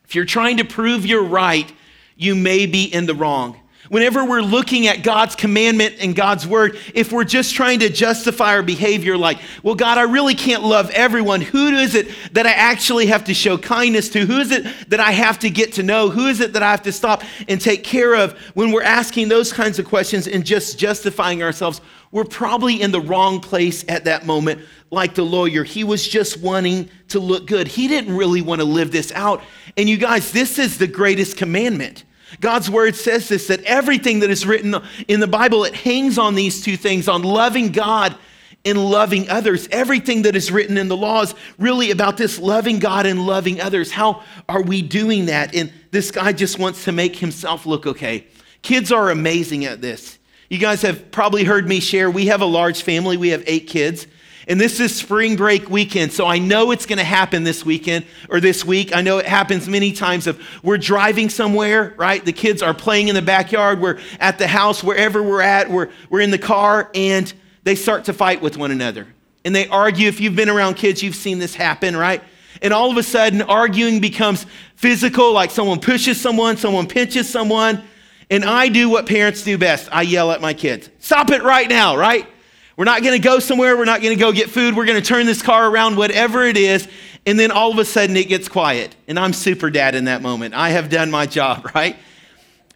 If 0.04 0.14
you're 0.14 0.24
trying 0.24 0.58
to 0.58 0.64
prove 0.64 1.06
you're 1.06 1.24
right, 1.24 1.70
you 2.16 2.34
may 2.34 2.66
be 2.66 2.84
in 2.84 3.06
the 3.06 3.14
wrong. 3.14 3.60
Whenever 3.88 4.24
we're 4.24 4.42
looking 4.42 4.86
at 4.86 5.02
God's 5.02 5.36
commandment 5.36 5.96
and 6.00 6.14
God's 6.14 6.46
word, 6.46 6.78
if 6.94 7.12
we're 7.12 7.24
just 7.24 7.54
trying 7.54 7.80
to 7.80 7.88
justify 7.88 8.54
our 8.54 8.62
behavior, 8.62 9.16
like, 9.16 9.38
well, 9.62 9.74
God, 9.74 9.98
I 9.98 10.02
really 10.02 10.34
can't 10.34 10.62
love 10.62 10.90
everyone. 10.90 11.40
Who 11.40 11.68
is 11.68 11.94
it 11.94 12.08
that 12.32 12.46
I 12.46 12.52
actually 12.52 13.06
have 13.06 13.24
to 13.24 13.34
show 13.34 13.56
kindness 13.58 14.08
to? 14.10 14.26
Who 14.26 14.38
is 14.38 14.50
it 14.50 14.90
that 14.90 15.00
I 15.00 15.12
have 15.12 15.38
to 15.40 15.50
get 15.50 15.74
to 15.74 15.82
know? 15.82 16.10
Who 16.10 16.26
is 16.26 16.40
it 16.40 16.52
that 16.54 16.62
I 16.62 16.70
have 16.70 16.82
to 16.82 16.92
stop 16.92 17.22
and 17.48 17.60
take 17.60 17.84
care 17.84 18.14
of? 18.14 18.32
When 18.54 18.72
we're 18.72 18.82
asking 18.82 19.28
those 19.28 19.52
kinds 19.52 19.78
of 19.78 19.86
questions 19.86 20.26
and 20.26 20.44
just 20.44 20.78
justifying 20.78 21.42
ourselves, 21.42 21.80
we're 22.10 22.24
probably 22.24 22.80
in 22.80 22.92
the 22.92 23.00
wrong 23.00 23.40
place 23.40 23.84
at 23.88 24.04
that 24.04 24.26
moment, 24.26 24.62
like 24.90 25.14
the 25.14 25.24
lawyer. 25.24 25.64
He 25.64 25.84
was 25.84 26.06
just 26.06 26.40
wanting 26.40 26.88
to 27.08 27.20
look 27.20 27.46
good. 27.46 27.68
He 27.68 27.88
didn't 27.88 28.16
really 28.16 28.42
want 28.42 28.60
to 28.60 28.64
live 28.64 28.90
this 28.90 29.12
out. 29.12 29.42
And 29.76 29.88
you 29.88 29.96
guys, 29.96 30.32
this 30.32 30.58
is 30.58 30.78
the 30.78 30.86
greatest 30.86 31.36
commandment. 31.36 32.04
God's 32.40 32.70
word 32.70 32.96
says 32.96 33.28
this 33.28 33.46
that 33.48 33.62
everything 33.64 34.20
that 34.20 34.30
is 34.30 34.46
written 34.46 34.74
in 35.08 35.20
the 35.20 35.26
Bible, 35.26 35.64
it 35.64 35.74
hangs 35.74 36.18
on 36.18 36.34
these 36.34 36.62
two 36.62 36.76
things 36.76 37.08
on 37.08 37.22
loving 37.22 37.72
God 37.72 38.16
and 38.64 38.84
loving 38.84 39.30
others. 39.30 39.68
Everything 39.70 40.22
that 40.22 40.34
is 40.34 40.50
written 40.50 40.76
in 40.76 40.88
the 40.88 40.96
law 40.96 41.22
is 41.22 41.34
really 41.58 41.92
about 41.92 42.16
this 42.16 42.38
loving 42.38 42.80
God 42.80 43.06
and 43.06 43.24
loving 43.24 43.60
others. 43.60 43.92
How 43.92 44.24
are 44.48 44.62
we 44.62 44.82
doing 44.82 45.26
that? 45.26 45.54
And 45.54 45.72
this 45.92 46.10
guy 46.10 46.32
just 46.32 46.58
wants 46.58 46.84
to 46.84 46.92
make 46.92 47.16
himself 47.16 47.64
look 47.64 47.86
okay. 47.86 48.26
Kids 48.62 48.90
are 48.90 49.10
amazing 49.10 49.64
at 49.64 49.80
this. 49.80 50.18
You 50.50 50.58
guys 50.58 50.82
have 50.82 51.10
probably 51.12 51.44
heard 51.44 51.68
me 51.68 51.80
share. 51.80 52.10
We 52.10 52.26
have 52.26 52.40
a 52.40 52.46
large 52.46 52.82
family, 52.82 53.16
we 53.16 53.28
have 53.28 53.44
eight 53.46 53.68
kids. 53.68 54.06
And 54.48 54.60
this 54.60 54.78
is 54.78 54.94
spring 54.94 55.34
break 55.34 55.68
weekend, 55.68 56.12
so 56.12 56.24
I 56.24 56.38
know 56.38 56.70
it's 56.70 56.86
going 56.86 56.98
to 56.98 57.04
happen 57.04 57.42
this 57.42 57.64
weekend 57.64 58.04
or 58.30 58.38
this 58.38 58.64
week. 58.64 58.94
I 58.94 59.02
know 59.02 59.18
it 59.18 59.26
happens 59.26 59.68
many 59.68 59.90
times 59.90 60.28
of 60.28 60.40
we're 60.62 60.78
driving 60.78 61.30
somewhere, 61.30 61.94
right? 61.96 62.24
The 62.24 62.32
kids 62.32 62.62
are 62.62 62.72
playing 62.72 63.08
in 63.08 63.16
the 63.16 63.22
backyard, 63.22 63.80
we're 63.80 63.98
at 64.20 64.38
the 64.38 64.46
house, 64.46 64.84
wherever 64.84 65.20
we're 65.20 65.40
at, 65.40 65.68
we're, 65.68 65.90
we're 66.10 66.20
in 66.20 66.30
the 66.30 66.38
car, 66.38 66.90
and 66.94 67.32
they 67.64 67.74
start 67.74 68.04
to 68.04 68.12
fight 68.12 68.40
with 68.40 68.56
one 68.56 68.70
another. 68.70 69.08
And 69.44 69.54
they 69.54 69.66
argue. 69.66 70.06
If 70.08 70.20
you've 70.20 70.36
been 70.36 70.48
around 70.48 70.74
kids, 70.74 71.02
you've 71.02 71.16
seen 71.16 71.40
this 71.40 71.56
happen, 71.56 71.96
right? 71.96 72.22
And 72.62 72.72
all 72.72 72.90
of 72.90 72.96
a 72.96 73.02
sudden, 73.02 73.42
arguing 73.42 74.00
becomes 74.00 74.46
physical, 74.76 75.32
like 75.32 75.50
someone 75.50 75.80
pushes 75.80 76.20
someone, 76.20 76.56
someone 76.56 76.86
pinches 76.86 77.28
someone. 77.28 77.82
And 78.30 78.44
I 78.44 78.68
do 78.68 78.88
what 78.88 79.06
parents 79.06 79.42
do 79.42 79.58
best 79.58 79.88
I 79.92 80.02
yell 80.02 80.30
at 80.30 80.40
my 80.40 80.54
kids. 80.54 80.88
Stop 81.00 81.30
it 81.30 81.42
right 81.42 81.68
now, 81.68 81.96
right? 81.96 82.28
We're 82.76 82.84
not 82.84 83.02
going 83.02 83.14
to 83.14 83.26
go 83.26 83.38
somewhere. 83.38 83.76
We're 83.76 83.86
not 83.86 84.02
going 84.02 84.16
to 84.16 84.20
go 84.20 84.32
get 84.32 84.50
food. 84.50 84.76
We're 84.76 84.84
going 84.84 85.00
to 85.00 85.06
turn 85.06 85.24
this 85.24 85.40
car 85.40 85.68
around, 85.68 85.96
whatever 85.96 86.44
it 86.44 86.58
is. 86.58 86.86
And 87.24 87.40
then 87.40 87.50
all 87.50 87.72
of 87.72 87.78
a 87.78 87.84
sudden 87.84 88.16
it 88.16 88.28
gets 88.28 88.48
quiet. 88.48 88.94
And 89.08 89.18
I'm 89.18 89.32
super 89.32 89.70
dad 89.70 89.94
in 89.94 90.04
that 90.04 90.20
moment. 90.20 90.54
I 90.54 90.70
have 90.70 90.90
done 90.90 91.10
my 91.10 91.26
job, 91.26 91.70
right? 91.74 91.96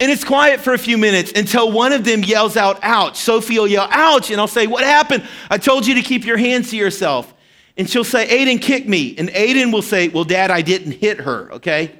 And 0.01 0.11
it's 0.11 0.25
quiet 0.25 0.61
for 0.61 0.73
a 0.73 0.79
few 0.79 0.97
minutes 0.97 1.33
until 1.37 1.71
one 1.71 1.93
of 1.93 2.05
them 2.05 2.25
yells 2.25 2.57
out, 2.57 2.79
ouch. 2.83 3.19
Sophie 3.19 3.59
will 3.59 3.69
yell, 3.69 3.87
ouch. 3.91 4.31
And 4.31 4.41
I'll 4.41 4.49
say, 4.49 4.67
what 4.67 4.83
happened? 4.83 5.25
I 5.51 5.59
told 5.59 5.87
you 5.87 5.95
to 5.97 6.03
keep 6.03 6.25
your 6.25 6.39
hands 6.39 6.71
to 6.71 6.77
yourself. 6.79 7.33
And 7.77 7.89
she'll 7.89 8.03
say, 8.03 8.27
Aiden 8.27 8.61
kicked 8.61 8.89
me. 8.89 9.15
And 9.19 9.29
Aiden 9.29 9.71
will 9.73 9.83
say, 9.83 10.09
well, 10.09 10.25
dad, 10.25 10.51
I 10.51 10.63
didn't 10.63 10.93
hit 10.93 11.21
her, 11.21 11.53
okay? 11.53 12.00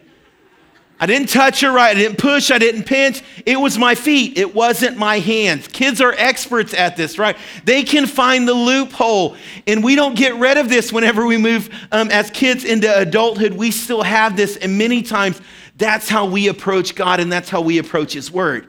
I 1.03 1.07
didn't 1.07 1.31
touch 1.31 1.63
her 1.63 1.73
right. 1.73 1.97
I 1.97 1.99
didn't 1.99 2.19
push. 2.19 2.51
I 2.51 2.59
didn't 2.59 2.83
pinch. 2.83 3.23
It 3.47 3.59
was 3.59 3.79
my 3.79 3.95
feet. 3.95 4.37
It 4.37 4.55
wasn't 4.55 4.99
my 4.99 5.19
hands. 5.19 5.67
Kids 5.67 6.03
are 6.03 6.13
experts 6.13 6.75
at 6.75 6.95
this, 6.95 7.19
right? 7.19 7.39
They 7.65 7.85
can 7.85 8.07
find 8.07 8.47
the 8.47 8.53
loophole. 8.53 9.35
And 9.67 9.83
we 9.83 9.97
don't 9.97 10.15
get 10.15 10.35
rid 10.35 10.59
of 10.59 10.69
this 10.69 10.93
whenever 10.93 11.25
we 11.25 11.39
move 11.39 11.71
um, 11.91 12.11
as 12.11 12.31
kids 12.31 12.65
into 12.65 12.95
adulthood. 12.95 13.55
We 13.55 13.71
still 13.71 14.03
have 14.03 14.37
this. 14.37 14.59
And 14.59 14.77
many 14.77 15.03
times 15.03 15.41
that's 15.79 16.07
how 16.07 16.27
we 16.27 16.49
approach 16.49 16.95
God 16.95 17.19
and 17.19 17.33
that's 17.33 17.49
how 17.49 17.63
we 17.63 17.79
approach 17.79 18.13
His 18.13 18.31
Word. 18.31 18.67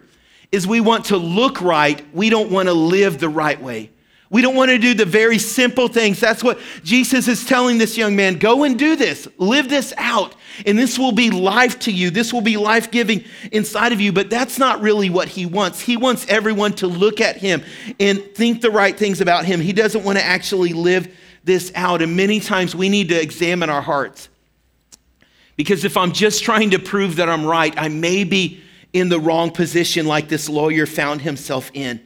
Is 0.53 0.65
we 0.65 0.79
want 0.79 1.05
to 1.05 1.17
look 1.17 1.59
right. 1.59 2.01
We 2.15 2.29
don't 2.29 2.49
want 2.49 2.69
to 2.69 2.73
live 2.73 3.19
the 3.19 3.29
right 3.29 3.61
way. 3.61 3.91
We 4.31 4.41
don't 4.41 4.55
want 4.55 4.71
to 4.71 4.77
do 4.77 4.93
the 4.93 5.03
very 5.03 5.37
simple 5.37 5.89
things. 5.89 6.21
That's 6.21 6.41
what 6.41 6.57
Jesus 6.85 7.27
is 7.27 7.43
telling 7.43 7.77
this 7.77 7.97
young 7.97 8.15
man 8.15 8.39
go 8.39 8.63
and 8.63 8.79
do 8.79 8.95
this, 8.95 9.27
live 9.37 9.67
this 9.67 9.93
out, 9.97 10.33
and 10.65 10.79
this 10.79 10.97
will 10.97 11.11
be 11.11 11.29
life 11.29 11.79
to 11.79 11.91
you. 11.91 12.09
This 12.09 12.31
will 12.31 12.41
be 12.41 12.55
life 12.55 12.91
giving 12.91 13.25
inside 13.51 13.91
of 13.91 13.99
you. 13.99 14.13
But 14.13 14.29
that's 14.29 14.57
not 14.57 14.79
really 14.79 15.09
what 15.09 15.27
he 15.27 15.45
wants. 15.45 15.81
He 15.81 15.97
wants 15.97 16.25
everyone 16.29 16.71
to 16.75 16.87
look 16.87 17.19
at 17.19 17.35
him 17.35 17.61
and 17.99 18.23
think 18.33 18.61
the 18.61 18.71
right 18.71 18.97
things 18.97 19.19
about 19.19 19.43
him. 19.43 19.59
He 19.59 19.73
doesn't 19.73 20.05
want 20.05 20.17
to 20.17 20.23
actually 20.23 20.71
live 20.71 21.13
this 21.43 21.69
out. 21.75 22.01
And 22.01 22.15
many 22.15 22.39
times 22.39 22.73
we 22.73 22.87
need 22.87 23.09
to 23.09 23.21
examine 23.21 23.69
our 23.69 23.81
hearts. 23.81 24.29
Because 25.57 25.83
if 25.83 25.97
I'm 25.97 26.13
just 26.13 26.41
trying 26.45 26.69
to 26.69 26.79
prove 26.79 27.17
that 27.17 27.27
I'm 27.27 27.45
right, 27.45 27.73
I 27.77 27.89
may 27.89 28.23
be 28.23 28.61
in 28.93 29.09
the 29.09 29.19
wrong 29.19 29.51
position 29.51 30.05
like 30.05 30.29
this 30.29 30.47
lawyer 30.47 30.85
found 30.85 31.21
himself 31.21 31.69
in. 31.73 31.99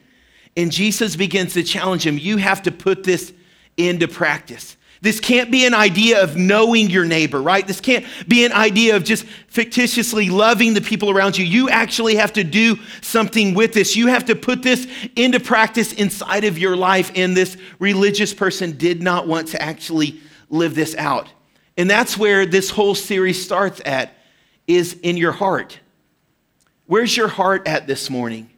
And 0.56 0.72
Jesus 0.72 1.16
begins 1.16 1.54
to 1.54 1.62
challenge 1.62 2.06
him 2.06 2.18
you 2.18 2.38
have 2.38 2.62
to 2.62 2.72
put 2.72 3.04
this 3.04 3.32
into 3.76 4.08
practice. 4.08 4.76
This 5.02 5.20
can't 5.20 5.50
be 5.50 5.66
an 5.66 5.74
idea 5.74 6.22
of 6.22 6.36
knowing 6.36 6.88
your 6.88 7.04
neighbor, 7.04 7.40
right? 7.40 7.66
This 7.66 7.80
can't 7.80 8.06
be 8.26 8.46
an 8.46 8.52
idea 8.52 8.96
of 8.96 9.04
just 9.04 9.26
fictitiously 9.48 10.30
loving 10.30 10.72
the 10.72 10.80
people 10.80 11.10
around 11.10 11.36
you. 11.36 11.44
You 11.44 11.68
actually 11.68 12.16
have 12.16 12.32
to 12.32 12.44
do 12.44 12.78
something 13.02 13.52
with 13.52 13.74
this. 13.74 13.94
You 13.94 14.06
have 14.06 14.24
to 14.26 14.34
put 14.34 14.62
this 14.62 14.88
into 15.14 15.38
practice 15.38 15.92
inside 15.92 16.44
of 16.44 16.58
your 16.58 16.76
life. 16.76 17.12
And 17.14 17.36
this 17.36 17.58
religious 17.78 18.32
person 18.32 18.78
did 18.78 19.02
not 19.02 19.28
want 19.28 19.48
to 19.48 19.60
actually 19.60 20.20
live 20.48 20.74
this 20.74 20.94
out. 20.96 21.28
And 21.76 21.90
that's 21.90 22.16
where 22.16 22.46
this 22.46 22.70
whole 22.70 22.94
series 22.94 23.44
starts 23.44 23.82
at 23.84 24.14
is 24.66 24.94
in 25.02 25.18
your 25.18 25.32
heart. 25.32 25.78
Where's 26.86 27.16
your 27.16 27.28
heart 27.28 27.68
at 27.68 27.86
this 27.86 28.08
morning? 28.08 28.50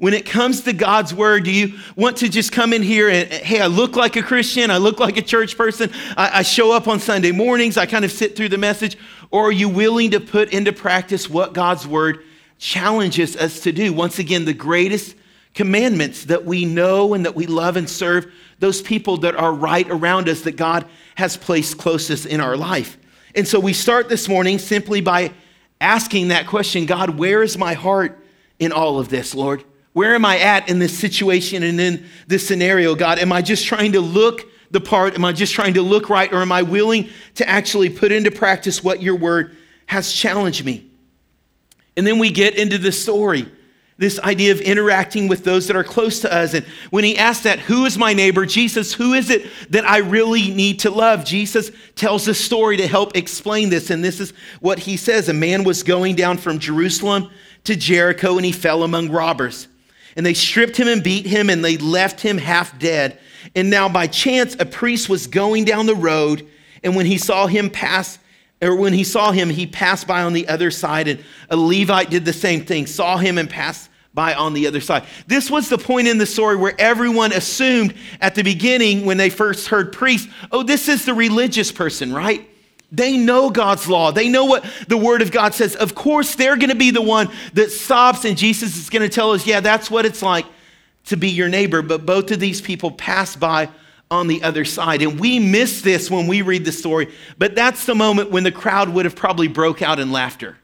When 0.00 0.14
it 0.14 0.24
comes 0.24 0.62
to 0.62 0.72
God's 0.72 1.12
word, 1.12 1.44
do 1.44 1.52
you 1.52 1.78
want 1.94 2.16
to 2.18 2.30
just 2.30 2.52
come 2.52 2.72
in 2.72 2.82
here 2.82 3.10
and, 3.10 3.30
hey, 3.30 3.60
I 3.60 3.66
look 3.66 3.96
like 3.96 4.16
a 4.16 4.22
Christian, 4.22 4.70
I 4.70 4.78
look 4.78 4.98
like 4.98 5.18
a 5.18 5.22
church 5.22 5.58
person, 5.58 5.90
I, 6.16 6.38
I 6.38 6.42
show 6.42 6.72
up 6.72 6.88
on 6.88 7.00
Sunday 7.00 7.32
mornings, 7.32 7.76
I 7.76 7.84
kind 7.84 8.02
of 8.02 8.10
sit 8.10 8.34
through 8.34 8.48
the 8.48 8.56
message? 8.56 8.96
Or 9.30 9.48
are 9.48 9.52
you 9.52 9.68
willing 9.68 10.12
to 10.12 10.18
put 10.18 10.54
into 10.54 10.72
practice 10.72 11.28
what 11.28 11.52
God's 11.52 11.86
word 11.86 12.24
challenges 12.56 13.36
us 13.36 13.60
to 13.60 13.72
do? 13.72 13.92
Once 13.92 14.18
again, 14.18 14.46
the 14.46 14.54
greatest 14.54 15.16
commandments 15.52 16.24
that 16.24 16.46
we 16.46 16.64
know 16.64 17.12
and 17.12 17.26
that 17.26 17.34
we 17.34 17.46
love 17.46 17.76
and 17.76 17.88
serve 17.88 18.32
those 18.58 18.80
people 18.80 19.18
that 19.18 19.36
are 19.36 19.52
right 19.52 19.88
around 19.90 20.30
us 20.30 20.40
that 20.42 20.56
God 20.56 20.86
has 21.16 21.36
placed 21.36 21.76
closest 21.76 22.24
in 22.24 22.40
our 22.40 22.56
life. 22.56 22.96
And 23.34 23.46
so 23.46 23.60
we 23.60 23.74
start 23.74 24.08
this 24.08 24.30
morning 24.30 24.58
simply 24.58 25.02
by 25.02 25.34
asking 25.78 26.28
that 26.28 26.46
question 26.46 26.86
God, 26.86 27.18
where 27.18 27.42
is 27.42 27.58
my 27.58 27.74
heart 27.74 28.18
in 28.58 28.72
all 28.72 28.98
of 28.98 29.10
this, 29.10 29.34
Lord? 29.34 29.62
Where 29.92 30.14
am 30.14 30.24
I 30.24 30.38
at 30.38 30.68
in 30.68 30.78
this 30.78 30.96
situation 30.96 31.62
and 31.62 31.80
in 31.80 32.06
this 32.26 32.46
scenario, 32.46 32.94
God? 32.94 33.18
Am 33.18 33.32
I 33.32 33.42
just 33.42 33.66
trying 33.66 33.92
to 33.92 34.00
look 34.00 34.42
the 34.70 34.80
part? 34.80 35.14
Am 35.14 35.24
I 35.24 35.32
just 35.32 35.52
trying 35.52 35.74
to 35.74 35.82
look 35.82 36.08
right? 36.08 36.32
Or 36.32 36.42
am 36.42 36.52
I 36.52 36.62
willing 36.62 37.08
to 37.36 37.48
actually 37.48 37.90
put 37.90 38.12
into 38.12 38.30
practice 38.30 38.84
what 38.84 39.02
your 39.02 39.16
word 39.16 39.56
has 39.86 40.12
challenged 40.12 40.64
me? 40.64 40.86
And 41.96 42.06
then 42.06 42.18
we 42.18 42.30
get 42.30 42.56
into 42.56 42.78
the 42.78 42.92
story 42.92 43.50
this 44.00 44.18
idea 44.20 44.50
of 44.50 44.62
interacting 44.62 45.28
with 45.28 45.44
those 45.44 45.66
that 45.66 45.76
are 45.76 45.84
close 45.84 46.20
to 46.20 46.34
us. 46.34 46.54
And 46.54 46.64
when 46.88 47.04
he 47.04 47.18
asked 47.18 47.44
that, 47.44 47.58
who 47.58 47.84
is 47.84 47.98
my 47.98 48.14
neighbor? 48.14 48.46
Jesus, 48.46 48.94
who 48.94 49.12
is 49.12 49.28
it 49.28 49.46
that 49.68 49.86
I 49.86 49.98
really 49.98 50.50
need 50.54 50.80
to 50.80 50.90
love? 50.90 51.22
Jesus 51.22 51.70
tells 51.96 52.26
a 52.26 52.32
story 52.32 52.78
to 52.78 52.86
help 52.86 53.14
explain 53.14 53.68
this. 53.68 53.90
And 53.90 54.02
this 54.02 54.18
is 54.18 54.32
what 54.60 54.78
he 54.78 54.96
says 54.96 55.28
A 55.28 55.34
man 55.34 55.64
was 55.64 55.82
going 55.82 56.16
down 56.16 56.38
from 56.38 56.58
Jerusalem 56.58 57.30
to 57.64 57.76
Jericho, 57.76 58.36
and 58.36 58.46
he 58.46 58.52
fell 58.52 58.84
among 58.84 59.10
robbers. 59.10 59.68
And 60.16 60.26
they 60.26 60.34
stripped 60.34 60.76
him 60.76 60.88
and 60.88 61.02
beat 61.02 61.26
him, 61.26 61.50
and 61.50 61.64
they 61.64 61.76
left 61.76 62.20
him 62.20 62.38
half 62.38 62.78
dead. 62.78 63.18
And 63.54 63.70
now, 63.70 63.88
by 63.88 64.06
chance, 64.06 64.56
a 64.58 64.66
priest 64.66 65.08
was 65.08 65.26
going 65.26 65.64
down 65.64 65.86
the 65.86 65.94
road, 65.94 66.46
and 66.82 66.96
when 66.96 67.06
he 67.06 67.18
saw 67.18 67.46
him 67.46 67.70
pass, 67.70 68.18
or 68.62 68.76
when 68.76 68.92
he 68.92 69.04
saw 69.04 69.32
him, 69.32 69.48
he 69.48 69.66
passed 69.66 70.06
by 70.06 70.22
on 70.22 70.32
the 70.32 70.48
other 70.48 70.70
side. 70.70 71.08
And 71.08 71.24
a 71.48 71.56
Levite 71.56 72.10
did 72.10 72.24
the 72.24 72.32
same 72.32 72.64
thing, 72.64 72.86
saw 72.86 73.16
him 73.16 73.38
and 73.38 73.48
passed 73.48 73.88
by 74.12 74.34
on 74.34 74.52
the 74.54 74.66
other 74.66 74.80
side. 74.80 75.04
This 75.26 75.50
was 75.50 75.68
the 75.68 75.78
point 75.78 76.08
in 76.08 76.18
the 76.18 76.26
story 76.26 76.56
where 76.56 76.74
everyone 76.78 77.32
assumed 77.32 77.94
at 78.20 78.34
the 78.34 78.42
beginning 78.42 79.06
when 79.06 79.16
they 79.16 79.30
first 79.30 79.68
heard 79.68 79.92
priest, 79.92 80.28
oh, 80.50 80.62
this 80.62 80.88
is 80.88 81.04
the 81.04 81.14
religious 81.14 81.70
person, 81.70 82.12
right? 82.12 82.49
They 82.92 83.16
know 83.16 83.50
God's 83.50 83.88
law. 83.88 84.10
They 84.10 84.28
know 84.28 84.46
what 84.46 84.64
the 84.88 84.96
Word 84.96 85.22
of 85.22 85.30
God 85.30 85.54
says. 85.54 85.76
Of 85.76 85.94
course, 85.94 86.34
they're 86.34 86.56
going 86.56 86.70
to 86.70 86.76
be 86.76 86.90
the 86.90 87.02
one 87.02 87.28
that 87.54 87.70
stops, 87.70 88.24
and 88.24 88.36
Jesus 88.36 88.76
is 88.76 88.90
going 88.90 89.02
to 89.02 89.08
tell 89.08 89.30
us, 89.32 89.46
yeah, 89.46 89.60
that's 89.60 89.90
what 89.90 90.04
it's 90.04 90.22
like 90.22 90.46
to 91.06 91.16
be 91.16 91.28
your 91.28 91.48
neighbor. 91.48 91.82
But 91.82 92.04
both 92.04 92.30
of 92.30 92.40
these 92.40 92.60
people 92.60 92.90
pass 92.90 93.36
by 93.36 93.68
on 94.10 94.26
the 94.26 94.42
other 94.42 94.64
side. 94.64 95.02
And 95.02 95.20
we 95.20 95.38
miss 95.38 95.82
this 95.82 96.10
when 96.10 96.26
we 96.26 96.42
read 96.42 96.64
the 96.64 96.72
story, 96.72 97.12
but 97.38 97.54
that's 97.54 97.86
the 97.86 97.94
moment 97.94 98.30
when 98.30 98.42
the 98.42 98.50
crowd 98.50 98.88
would 98.88 99.04
have 99.04 99.14
probably 99.14 99.46
broke 99.46 99.82
out 99.82 100.00
in 100.00 100.10
laughter. 100.10 100.56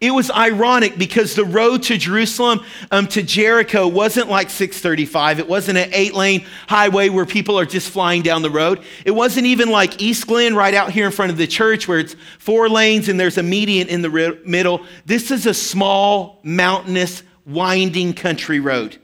It 0.00 0.12
was 0.12 0.30
ironic 0.30 0.96
because 0.96 1.34
the 1.34 1.44
road 1.44 1.82
to 1.84 1.98
Jerusalem 1.98 2.64
um, 2.90 3.06
to 3.08 3.22
Jericho 3.22 3.86
wasn't 3.86 4.30
like 4.30 4.48
635. 4.48 5.40
It 5.40 5.48
wasn't 5.48 5.76
an 5.76 5.90
eight 5.92 6.14
lane 6.14 6.46
highway 6.68 7.10
where 7.10 7.26
people 7.26 7.58
are 7.58 7.66
just 7.66 7.90
flying 7.90 8.22
down 8.22 8.40
the 8.40 8.50
road. 8.50 8.80
It 9.04 9.10
wasn't 9.10 9.44
even 9.44 9.68
like 9.68 10.00
East 10.00 10.26
Glen 10.26 10.54
right 10.54 10.72
out 10.72 10.90
here 10.90 11.04
in 11.04 11.12
front 11.12 11.32
of 11.32 11.36
the 11.36 11.46
church 11.46 11.86
where 11.86 11.98
it's 11.98 12.16
four 12.38 12.70
lanes 12.70 13.10
and 13.10 13.20
there's 13.20 13.36
a 13.36 13.42
median 13.42 13.88
in 13.88 14.00
the 14.00 14.40
middle. 14.46 14.86
This 15.04 15.30
is 15.30 15.44
a 15.44 15.52
small, 15.52 16.40
mountainous, 16.42 17.22
winding 17.44 18.14
country 18.14 18.58
road. 18.58 18.96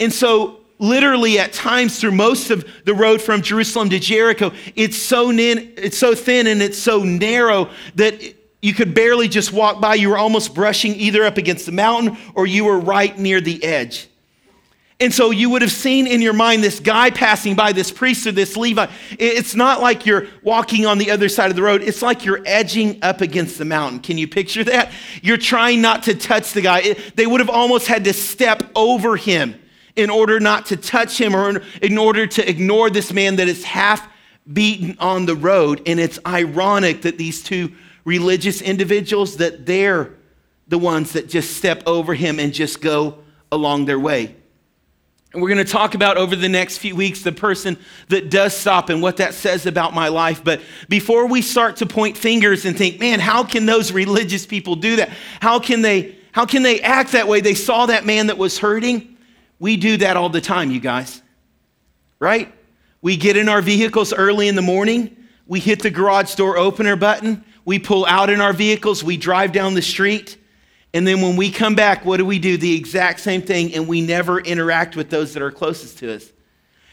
And 0.00 0.12
so 0.12 0.62
literally 0.80 1.38
at 1.38 1.52
times 1.52 2.00
through 2.00 2.12
most 2.12 2.50
of 2.50 2.68
the 2.84 2.94
road 2.94 3.22
from 3.22 3.40
Jerusalem 3.40 3.88
to 3.90 4.00
Jericho, 4.00 4.50
it's 4.74 4.96
so, 4.96 5.30
nin- 5.30 5.74
it's 5.76 5.98
so 5.98 6.16
thin 6.16 6.48
and 6.48 6.60
it's 6.60 6.78
so 6.78 7.04
narrow 7.04 7.70
that 7.94 8.20
you 8.60 8.74
could 8.74 8.94
barely 8.94 9.28
just 9.28 9.52
walk 9.52 9.80
by. 9.80 9.94
You 9.94 10.10
were 10.10 10.18
almost 10.18 10.54
brushing 10.54 10.94
either 10.96 11.24
up 11.24 11.38
against 11.38 11.66
the 11.66 11.72
mountain 11.72 12.16
or 12.34 12.46
you 12.46 12.64
were 12.64 12.78
right 12.78 13.16
near 13.16 13.40
the 13.40 13.62
edge. 13.62 14.08
And 15.00 15.14
so 15.14 15.30
you 15.30 15.48
would 15.50 15.62
have 15.62 15.70
seen 15.70 16.08
in 16.08 16.20
your 16.20 16.32
mind 16.32 16.64
this 16.64 16.80
guy 16.80 17.10
passing 17.10 17.54
by, 17.54 17.70
this 17.70 17.92
priest 17.92 18.26
or 18.26 18.32
this 18.32 18.56
Levite. 18.56 18.90
It's 19.12 19.54
not 19.54 19.80
like 19.80 20.06
you're 20.06 20.26
walking 20.42 20.86
on 20.86 20.98
the 20.98 21.12
other 21.12 21.28
side 21.28 21.50
of 21.50 21.56
the 21.56 21.62
road. 21.62 21.82
It's 21.84 22.02
like 22.02 22.24
you're 22.24 22.42
edging 22.44 22.98
up 23.02 23.20
against 23.20 23.58
the 23.58 23.64
mountain. 23.64 24.00
Can 24.00 24.18
you 24.18 24.26
picture 24.26 24.64
that? 24.64 24.90
You're 25.22 25.36
trying 25.36 25.80
not 25.80 26.02
to 26.04 26.16
touch 26.16 26.52
the 26.52 26.62
guy. 26.62 26.94
They 27.14 27.28
would 27.28 27.38
have 27.38 27.50
almost 27.50 27.86
had 27.86 28.02
to 28.04 28.12
step 28.12 28.64
over 28.74 29.16
him 29.16 29.54
in 29.94 30.10
order 30.10 30.40
not 30.40 30.66
to 30.66 30.76
touch 30.76 31.20
him 31.20 31.34
or 31.34 31.62
in 31.80 31.96
order 31.96 32.26
to 32.26 32.48
ignore 32.48 32.90
this 32.90 33.12
man 33.12 33.36
that 33.36 33.46
is 33.46 33.62
half 33.62 34.08
beaten 34.52 34.96
on 34.98 35.26
the 35.26 35.36
road. 35.36 35.80
And 35.86 36.00
it's 36.00 36.18
ironic 36.26 37.02
that 37.02 37.18
these 37.18 37.40
two 37.40 37.72
religious 38.08 38.62
individuals 38.62 39.36
that 39.36 39.66
they're 39.66 40.14
the 40.66 40.78
ones 40.78 41.12
that 41.12 41.28
just 41.28 41.56
step 41.56 41.82
over 41.86 42.14
him 42.14 42.40
and 42.40 42.54
just 42.54 42.80
go 42.80 43.18
along 43.52 43.84
their 43.84 43.98
way. 43.98 44.34
And 45.32 45.42
we're 45.42 45.50
going 45.50 45.64
to 45.64 45.70
talk 45.70 45.94
about 45.94 46.16
over 46.16 46.34
the 46.34 46.48
next 46.48 46.78
few 46.78 46.96
weeks 46.96 47.22
the 47.22 47.32
person 47.32 47.76
that 48.08 48.30
does 48.30 48.56
stop 48.56 48.88
and 48.88 49.02
what 49.02 49.18
that 49.18 49.34
says 49.34 49.66
about 49.66 49.94
my 49.94 50.08
life. 50.08 50.42
But 50.42 50.62
before 50.88 51.26
we 51.26 51.42
start 51.42 51.76
to 51.76 51.86
point 51.86 52.16
fingers 52.16 52.64
and 52.64 52.76
think, 52.76 52.98
man, 52.98 53.20
how 53.20 53.44
can 53.44 53.66
those 53.66 53.92
religious 53.92 54.46
people 54.46 54.74
do 54.74 54.96
that? 54.96 55.10
How 55.40 55.58
can 55.58 55.82
they, 55.82 56.16
how 56.32 56.46
can 56.46 56.62
they 56.62 56.80
act 56.80 57.12
that 57.12 57.28
way? 57.28 57.42
They 57.42 57.54
saw 57.54 57.86
that 57.86 58.06
man 58.06 58.28
that 58.28 58.38
was 58.38 58.58
hurting. 58.58 59.18
We 59.58 59.76
do 59.76 59.98
that 59.98 60.16
all 60.16 60.30
the 60.30 60.40
time, 60.40 60.70
you 60.70 60.80
guys. 60.80 61.20
Right? 62.18 62.50
We 63.02 63.18
get 63.18 63.36
in 63.36 63.50
our 63.50 63.60
vehicles 63.60 64.14
early 64.14 64.48
in 64.48 64.54
the 64.54 64.62
morning. 64.62 65.14
We 65.46 65.60
hit 65.60 65.82
the 65.82 65.90
garage 65.90 66.36
door 66.36 66.56
opener 66.56 66.96
button. 66.96 67.44
We 67.68 67.78
pull 67.78 68.06
out 68.06 68.30
in 68.30 68.40
our 68.40 68.54
vehicles, 68.54 69.04
we 69.04 69.18
drive 69.18 69.52
down 69.52 69.74
the 69.74 69.82
street, 69.82 70.38
and 70.94 71.06
then 71.06 71.20
when 71.20 71.36
we 71.36 71.50
come 71.50 71.74
back, 71.74 72.02
what 72.02 72.16
do 72.16 72.24
we 72.24 72.38
do? 72.38 72.56
The 72.56 72.74
exact 72.74 73.20
same 73.20 73.42
thing, 73.42 73.74
and 73.74 73.86
we 73.86 74.00
never 74.00 74.40
interact 74.40 74.96
with 74.96 75.10
those 75.10 75.34
that 75.34 75.42
are 75.42 75.50
closest 75.50 75.98
to 75.98 76.14
us. 76.14 76.32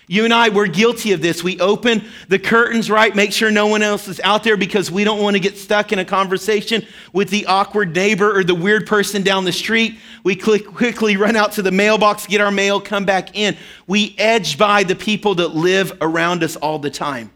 You 0.07 0.25
and 0.25 0.33
I, 0.33 0.49
we're 0.49 0.67
guilty 0.67 1.13
of 1.13 1.21
this. 1.21 1.41
We 1.41 1.61
open 1.61 2.03
the 2.27 2.39
curtains, 2.39 2.91
right? 2.91 3.15
Make 3.15 3.31
sure 3.31 3.51
no 3.51 3.67
one 3.67 3.83
else 3.83 4.09
is 4.09 4.19
out 4.19 4.43
there 4.43 4.57
because 4.57 4.91
we 4.91 5.05
don't 5.05 5.21
want 5.21 5.37
to 5.37 5.39
get 5.39 5.57
stuck 5.57 5.93
in 5.93 5.99
a 5.99 6.03
conversation 6.03 6.85
with 7.13 7.29
the 7.29 7.45
awkward 7.45 7.95
neighbor 7.95 8.37
or 8.37 8.43
the 8.43 8.53
weird 8.53 8.85
person 8.85 9.23
down 9.23 9.45
the 9.45 9.53
street. 9.53 9.97
We 10.25 10.35
quickly 10.35 11.15
run 11.15 11.37
out 11.37 11.53
to 11.53 11.61
the 11.61 11.71
mailbox, 11.71 12.27
get 12.27 12.41
our 12.41 12.51
mail, 12.51 12.81
come 12.81 13.05
back 13.05 13.33
in. 13.33 13.55
We 13.87 14.13
edge 14.17 14.57
by 14.57 14.83
the 14.83 14.95
people 14.97 15.35
that 15.35 15.55
live 15.55 15.97
around 16.01 16.43
us 16.43 16.57
all 16.57 16.79
the 16.79 16.91
time. 16.91 17.31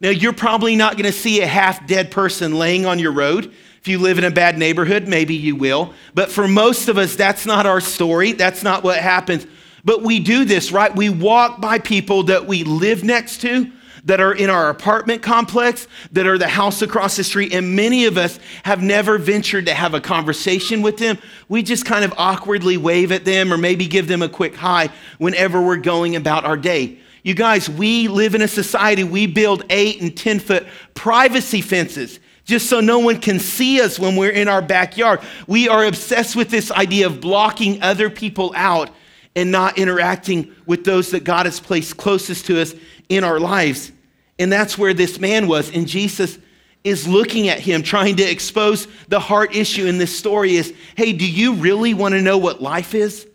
Now, 0.00 0.08
you're 0.10 0.32
probably 0.32 0.76
not 0.76 0.94
going 0.94 1.04
to 1.04 1.12
see 1.12 1.42
a 1.42 1.46
half 1.46 1.86
dead 1.86 2.10
person 2.10 2.54
laying 2.54 2.86
on 2.86 2.98
your 2.98 3.12
road. 3.12 3.52
If 3.80 3.88
you 3.88 3.98
live 3.98 4.18
in 4.18 4.24
a 4.24 4.30
bad 4.30 4.58
neighborhood, 4.58 5.06
maybe 5.06 5.34
you 5.34 5.56
will. 5.56 5.94
But 6.14 6.30
for 6.30 6.48
most 6.48 6.88
of 6.88 6.96
us, 6.96 7.16
that's 7.16 7.44
not 7.44 7.66
our 7.66 7.80
story. 7.80 8.32
That's 8.32 8.62
not 8.62 8.82
what 8.82 8.98
happens. 8.98 9.46
But 9.84 10.02
we 10.02 10.20
do 10.20 10.44
this, 10.44 10.72
right? 10.72 10.94
We 10.94 11.10
walk 11.10 11.60
by 11.60 11.78
people 11.78 12.24
that 12.24 12.46
we 12.46 12.64
live 12.64 13.04
next 13.04 13.40
to, 13.42 13.70
that 14.04 14.20
are 14.20 14.32
in 14.32 14.48
our 14.48 14.70
apartment 14.70 15.22
complex, 15.22 15.86
that 16.12 16.26
are 16.26 16.38
the 16.38 16.48
house 16.48 16.80
across 16.80 17.16
the 17.16 17.24
street, 17.24 17.52
and 17.52 17.76
many 17.76 18.06
of 18.06 18.16
us 18.16 18.38
have 18.62 18.82
never 18.82 19.18
ventured 19.18 19.66
to 19.66 19.74
have 19.74 19.92
a 19.92 20.00
conversation 20.00 20.80
with 20.80 20.96
them. 20.96 21.18
We 21.48 21.62
just 21.62 21.84
kind 21.84 22.04
of 22.04 22.14
awkwardly 22.16 22.78
wave 22.78 23.12
at 23.12 23.26
them 23.26 23.52
or 23.52 23.58
maybe 23.58 23.86
give 23.86 24.08
them 24.08 24.22
a 24.22 24.28
quick 24.28 24.54
hi 24.54 24.88
whenever 25.18 25.60
we're 25.60 25.76
going 25.76 26.16
about 26.16 26.44
our 26.44 26.56
day. 26.56 26.98
You 27.22 27.34
guys, 27.34 27.68
we 27.68 28.08
live 28.08 28.34
in 28.34 28.42
a 28.42 28.48
society, 28.48 29.04
we 29.04 29.26
build 29.26 29.64
eight 29.70 30.00
and 30.00 30.16
10 30.16 30.40
foot 30.40 30.66
privacy 30.94 31.60
fences 31.60 32.18
just 32.44 32.68
so 32.68 32.80
no 32.80 32.98
one 32.98 33.20
can 33.20 33.38
see 33.38 33.80
us 33.80 33.98
when 33.98 34.16
we're 34.16 34.30
in 34.30 34.48
our 34.48 34.60
backyard. 34.62 35.20
We 35.46 35.68
are 35.68 35.84
obsessed 35.84 36.34
with 36.34 36.50
this 36.50 36.70
idea 36.72 37.06
of 37.06 37.20
blocking 37.20 37.82
other 37.82 38.10
people 38.10 38.52
out 38.56 38.90
and 39.36 39.52
not 39.52 39.78
interacting 39.78 40.54
with 40.66 40.84
those 40.84 41.12
that 41.12 41.24
God 41.24 41.46
has 41.46 41.60
placed 41.60 41.96
closest 41.96 42.46
to 42.46 42.60
us 42.60 42.74
in 43.08 43.22
our 43.22 43.38
lives. 43.38 43.92
And 44.38 44.52
that's 44.52 44.76
where 44.76 44.94
this 44.94 45.20
man 45.20 45.46
was. 45.46 45.70
And 45.70 45.86
Jesus 45.86 46.38
is 46.82 47.06
looking 47.06 47.48
at 47.48 47.60
him, 47.60 47.82
trying 47.82 48.16
to 48.16 48.22
expose 48.22 48.88
the 49.08 49.20
heart 49.20 49.54
issue 49.54 49.86
in 49.86 49.98
this 49.98 50.16
story 50.16 50.56
is 50.56 50.74
hey, 50.96 51.12
do 51.12 51.30
you 51.30 51.54
really 51.54 51.94
want 51.94 52.14
to 52.14 52.22
know 52.22 52.38
what 52.38 52.60
life 52.60 52.94
is? 52.94 53.26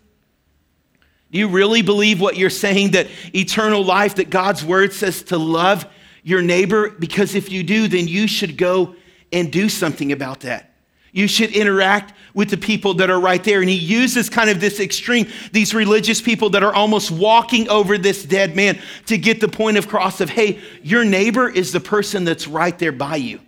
Do 1.32 1.40
you 1.40 1.48
really 1.48 1.82
believe 1.82 2.22
what 2.22 2.38
you're 2.38 2.50
saying 2.50 2.92
that 2.92 3.08
eternal 3.34 3.84
life, 3.84 4.16
that 4.16 4.30
God's 4.30 4.64
word 4.64 4.94
says 4.94 5.24
to 5.24 5.38
love 5.38 5.86
your 6.24 6.42
neighbor? 6.42 6.90
Because 6.92 7.36
if 7.36 7.52
you 7.52 7.64
do, 7.64 7.88
then 7.88 8.08
you 8.08 8.28
should 8.28 8.58
go 8.58 8.96
and 9.34 9.52
do 9.52 9.68
something 9.70 10.12
about 10.12 10.42
that. 10.42 10.74
You 11.12 11.28
should 11.28 11.52
interact 11.52 12.14
with 12.34 12.50
the 12.50 12.58
people 12.58 12.96
that 12.96 13.10
are 13.10 13.20
right 13.20 13.42
there. 13.44 13.62
And 13.62 13.70
he 13.70 13.76
uses 13.76 14.30
kind 14.30 14.50
of 14.50 14.60
this 14.60 14.82
extreme, 14.82 15.28
these 15.54 15.74
religious 15.74 16.22
people 16.22 16.50
that 16.52 16.62
are 16.62 16.74
almost 16.74 17.10
walking 17.10 17.70
over 17.70 17.98
this 17.98 18.26
dead 18.26 18.56
man 18.56 18.78
to 19.06 19.18
get 19.18 19.40
the 19.40 19.48
point 19.48 19.78
of 19.78 19.88
cross 19.88 20.20
of, 20.20 20.30
hey, 20.30 20.60
your 20.84 21.06
neighbor 21.06 21.48
is 21.48 21.72
the 21.72 21.80
person 21.80 22.26
that's 22.26 22.48
right 22.48 22.78
there 22.78 22.92
by 22.92 23.16
you. 23.16 23.40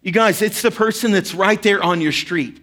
You 0.00 0.12
guys, 0.12 0.40
it's 0.40 0.62
the 0.62 0.70
person 0.70 1.12
that's 1.12 1.34
right 1.34 1.60
there 1.62 1.82
on 1.82 2.00
your 2.00 2.12
street. 2.12 2.60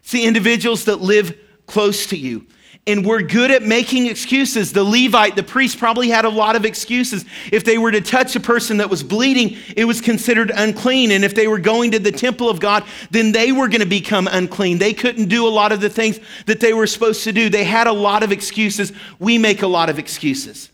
It's 0.00 0.10
the 0.10 0.24
individuals 0.24 0.84
that 0.86 0.96
live 1.00 1.38
close 1.66 2.08
to 2.08 2.16
you 2.16 2.46
and 2.86 3.04
we're 3.04 3.22
good 3.22 3.50
at 3.50 3.62
making 3.62 4.06
excuses. 4.06 4.72
The 4.72 4.84
Levite, 4.84 5.36
the 5.36 5.42
priest, 5.42 5.78
probably 5.78 6.10
had 6.10 6.24
a 6.24 6.28
lot 6.28 6.54
of 6.54 6.66
excuses. 6.66 7.24
If 7.50 7.64
they 7.64 7.78
were 7.78 7.90
to 7.90 8.00
touch 8.00 8.36
a 8.36 8.40
person 8.40 8.76
that 8.76 8.90
was 8.90 9.02
bleeding, 9.02 9.56
it 9.74 9.86
was 9.86 10.02
considered 10.02 10.52
unclean. 10.54 11.10
And 11.10 11.24
if 11.24 11.34
they 11.34 11.48
were 11.48 11.58
going 11.58 11.92
to 11.92 11.98
the 11.98 12.12
temple 12.12 12.50
of 12.50 12.60
God, 12.60 12.84
then 13.10 13.32
they 13.32 13.52
were 13.52 13.68
going 13.68 13.80
to 13.80 13.86
become 13.86 14.28
unclean. 14.30 14.78
They 14.78 14.92
couldn't 14.92 15.28
do 15.28 15.46
a 15.46 15.48
lot 15.48 15.72
of 15.72 15.80
the 15.80 15.88
things 15.88 16.20
that 16.44 16.60
they 16.60 16.74
were 16.74 16.86
supposed 16.86 17.24
to 17.24 17.32
do. 17.32 17.48
They 17.48 17.64
had 17.64 17.86
a 17.86 17.92
lot 17.92 18.22
of 18.22 18.32
excuses. 18.32 18.92
We 19.18 19.38
make 19.38 19.62
a 19.62 19.66
lot 19.66 19.88
of 19.88 19.98
excuses. 19.98 20.70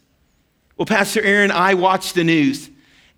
Well, 0.76 0.86
Pastor 0.86 1.22
Aaron, 1.22 1.52
I 1.52 1.74
watch 1.74 2.14
the 2.14 2.24
news. 2.24 2.70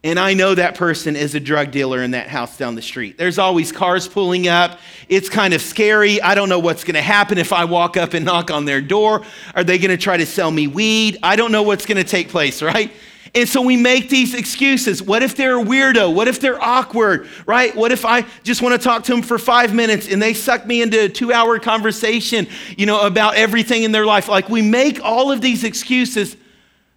And 0.04 0.18
I 0.18 0.34
know 0.34 0.54
that 0.54 0.74
person 0.74 1.14
is 1.14 1.36
a 1.36 1.40
drug 1.40 1.70
dealer 1.70 2.02
in 2.02 2.10
that 2.10 2.26
house 2.26 2.56
down 2.56 2.74
the 2.74 2.82
street. 2.82 3.18
There's 3.18 3.38
always 3.38 3.70
cars 3.70 4.08
pulling 4.08 4.48
up. 4.48 4.80
It's 5.08 5.28
kind 5.28 5.54
of 5.54 5.62
scary. 5.62 6.20
I 6.20 6.34
don't 6.34 6.48
know 6.48 6.58
what's 6.58 6.82
going 6.82 6.96
to 6.96 7.02
happen 7.02 7.38
if 7.38 7.52
I 7.52 7.66
walk 7.66 7.96
up 7.96 8.12
and 8.12 8.24
knock 8.24 8.50
on 8.50 8.64
their 8.64 8.80
door. 8.80 9.22
Are 9.54 9.62
they 9.62 9.78
going 9.78 9.92
to 9.92 9.96
try 9.96 10.16
to 10.16 10.26
sell 10.26 10.50
me 10.50 10.66
weed? 10.66 11.18
I 11.22 11.36
don't 11.36 11.52
know 11.52 11.62
what's 11.62 11.86
going 11.86 11.98
to 11.98 12.04
take 12.04 12.30
place, 12.30 12.62
right? 12.62 12.90
And 13.34 13.48
so 13.48 13.62
we 13.62 13.76
make 13.76 14.08
these 14.08 14.34
excuses. 14.34 15.02
What 15.02 15.22
if 15.22 15.36
they're 15.36 15.58
a 15.58 15.64
weirdo? 15.64 16.12
What 16.12 16.26
if 16.26 16.40
they're 16.40 16.60
awkward, 16.60 17.28
right? 17.46 17.74
What 17.74 17.92
if 17.92 18.04
I 18.04 18.26
just 18.42 18.60
want 18.60 18.78
to 18.78 18.84
talk 18.84 19.04
to 19.04 19.12
them 19.12 19.22
for 19.22 19.38
five 19.38 19.72
minutes 19.72 20.08
and 20.08 20.20
they 20.20 20.34
suck 20.34 20.66
me 20.66 20.82
into 20.82 21.04
a 21.04 21.08
two 21.08 21.32
hour 21.32 21.58
conversation, 21.60 22.48
you 22.76 22.86
know, 22.86 23.06
about 23.06 23.36
everything 23.36 23.84
in 23.84 23.92
their 23.92 24.04
life? 24.04 24.28
Like 24.28 24.50
we 24.50 24.62
make 24.62 25.00
all 25.02 25.30
of 25.30 25.40
these 25.40 25.64
excuses 25.64 26.36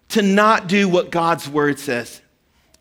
to 0.08 0.22
not 0.22 0.66
do 0.66 0.88
what 0.88 1.10
God's 1.10 1.48
word 1.48 1.78
says. 1.78 2.20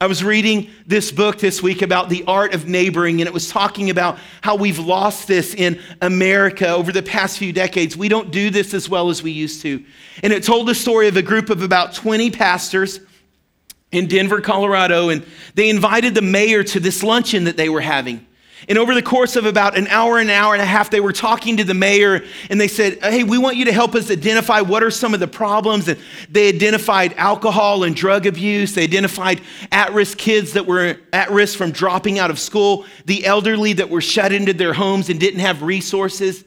I 0.01 0.07
was 0.07 0.25
reading 0.25 0.71
this 0.85 1.09
book 1.09 1.39
this 1.39 1.63
week 1.63 1.81
about 1.81 2.09
the 2.09 2.25
art 2.27 2.53
of 2.53 2.67
neighboring, 2.67 3.21
and 3.21 3.27
it 3.29 3.33
was 3.33 3.47
talking 3.47 3.89
about 3.89 4.19
how 4.41 4.57
we've 4.57 4.77
lost 4.77 5.25
this 5.25 5.55
in 5.55 5.81
America 6.01 6.67
over 6.67 6.91
the 6.91 7.01
past 7.01 7.37
few 7.37 7.53
decades. 7.53 7.95
We 7.95 8.09
don't 8.09 8.29
do 8.29 8.49
this 8.49 8.73
as 8.73 8.89
well 8.89 9.09
as 9.09 9.23
we 9.23 9.31
used 9.31 9.61
to. 9.61 9.85
And 10.21 10.33
it 10.33 10.43
told 10.43 10.67
the 10.67 10.75
story 10.75 11.07
of 11.07 11.15
a 11.15 11.21
group 11.21 11.49
of 11.49 11.61
about 11.61 11.93
20 11.93 12.29
pastors 12.31 12.99
in 13.93 14.07
Denver, 14.07 14.41
Colorado, 14.41 15.07
and 15.07 15.25
they 15.53 15.69
invited 15.69 16.13
the 16.13 16.21
mayor 16.21 16.61
to 16.65 16.81
this 16.81 17.01
luncheon 17.01 17.45
that 17.45 17.55
they 17.55 17.69
were 17.69 17.79
having. 17.79 18.24
And 18.67 18.77
over 18.77 18.95
the 18.95 19.01
course 19.01 19.35
of 19.35 19.45
about 19.45 19.77
an 19.77 19.87
hour, 19.87 20.17
an 20.17 20.29
hour 20.29 20.53
and 20.53 20.61
a 20.61 20.65
half, 20.65 20.89
they 20.89 20.99
were 20.99 21.11
talking 21.13 21.57
to 21.57 21.63
the 21.63 21.73
mayor 21.73 22.23
and 22.49 22.59
they 22.59 22.67
said, 22.67 22.97
Hey, 23.03 23.23
we 23.23 23.37
want 23.37 23.57
you 23.57 23.65
to 23.65 23.71
help 23.71 23.95
us 23.95 24.09
identify 24.09 24.61
what 24.61 24.81
are 24.81 24.91
some 24.91 25.13
of 25.13 25.19
the 25.19 25.27
problems. 25.27 25.87
And 25.87 25.99
they 26.29 26.49
identified 26.49 27.13
alcohol 27.13 27.83
and 27.83 27.95
drug 27.95 28.25
abuse. 28.25 28.73
They 28.73 28.83
identified 28.83 29.41
at 29.71 29.93
risk 29.93 30.17
kids 30.17 30.53
that 30.53 30.65
were 30.65 30.97
at 31.13 31.29
risk 31.31 31.57
from 31.57 31.71
dropping 31.71 32.17
out 32.17 32.31
of 32.31 32.39
school, 32.39 32.85
the 33.05 33.25
elderly 33.25 33.73
that 33.73 33.89
were 33.89 34.01
shut 34.01 34.31
into 34.31 34.53
their 34.53 34.73
homes 34.73 35.09
and 35.09 35.19
didn't 35.19 35.41
have 35.41 35.61
resources. 35.61 36.43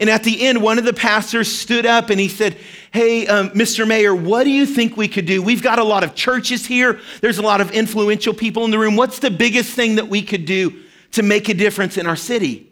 And 0.00 0.10
at 0.10 0.24
the 0.24 0.46
end, 0.46 0.62
one 0.62 0.78
of 0.78 0.84
the 0.84 0.92
pastors 0.92 1.50
stood 1.50 1.86
up 1.86 2.10
and 2.10 2.18
he 2.18 2.28
said, 2.28 2.56
Hey, 2.92 3.26
um, 3.28 3.50
Mr. 3.50 3.86
Mayor, 3.86 4.14
what 4.14 4.44
do 4.44 4.50
you 4.50 4.66
think 4.66 4.96
we 4.96 5.08
could 5.08 5.26
do? 5.26 5.42
We've 5.42 5.62
got 5.62 5.78
a 5.78 5.84
lot 5.84 6.04
of 6.04 6.14
churches 6.14 6.66
here, 6.66 7.00
there's 7.22 7.38
a 7.38 7.42
lot 7.42 7.62
of 7.62 7.70
influential 7.70 8.34
people 8.34 8.64
in 8.66 8.70
the 8.70 8.78
room. 8.78 8.96
What's 8.96 9.20
the 9.20 9.30
biggest 9.30 9.74
thing 9.74 9.94
that 9.94 10.08
we 10.08 10.22
could 10.22 10.44
do 10.44 10.82
to 11.12 11.22
make 11.22 11.48
a 11.48 11.54
difference 11.54 11.96
in 11.96 12.06
our 12.06 12.16
city. 12.16 12.70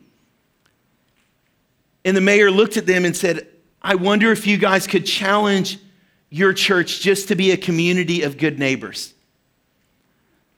And 2.04 2.16
the 2.16 2.20
mayor 2.20 2.50
looked 2.50 2.76
at 2.76 2.86
them 2.86 3.04
and 3.04 3.16
said, 3.16 3.46
I 3.82 3.94
wonder 3.94 4.32
if 4.32 4.46
you 4.46 4.58
guys 4.58 4.86
could 4.86 5.06
challenge 5.06 5.78
your 6.30 6.52
church 6.52 7.00
just 7.00 7.28
to 7.28 7.34
be 7.34 7.50
a 7.50 7.56
community 7.56 8.22
of 8.22 8.38
good 8.38 8.58
neighbors. 8.58 9.14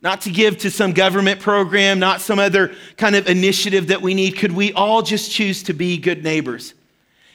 Not 0.01 0.23
to 0.23 0.31
give 0.31 0.59
to 0.59 0.71
some 0.71 0.93
government 0.93 1.41
program, 1.41 1.99
not 1.99 2.21
some 2.21 2.39
other 2.39 2.75
kind 2.97 3.15
of 3.15 3.29
initiative 3.29 3.89
that 3.89 4.03
we 4.03 4.15
need. 4.15 4.33
Could 4.33 4.53
we 4.53 4.73
all 4.73 5.03
just 5.03 5.31
choose 5.31 5.63
to 5.65 5.73
be 5.73 5.97
good 5.97 6.25
neighbors? 6.25 6.75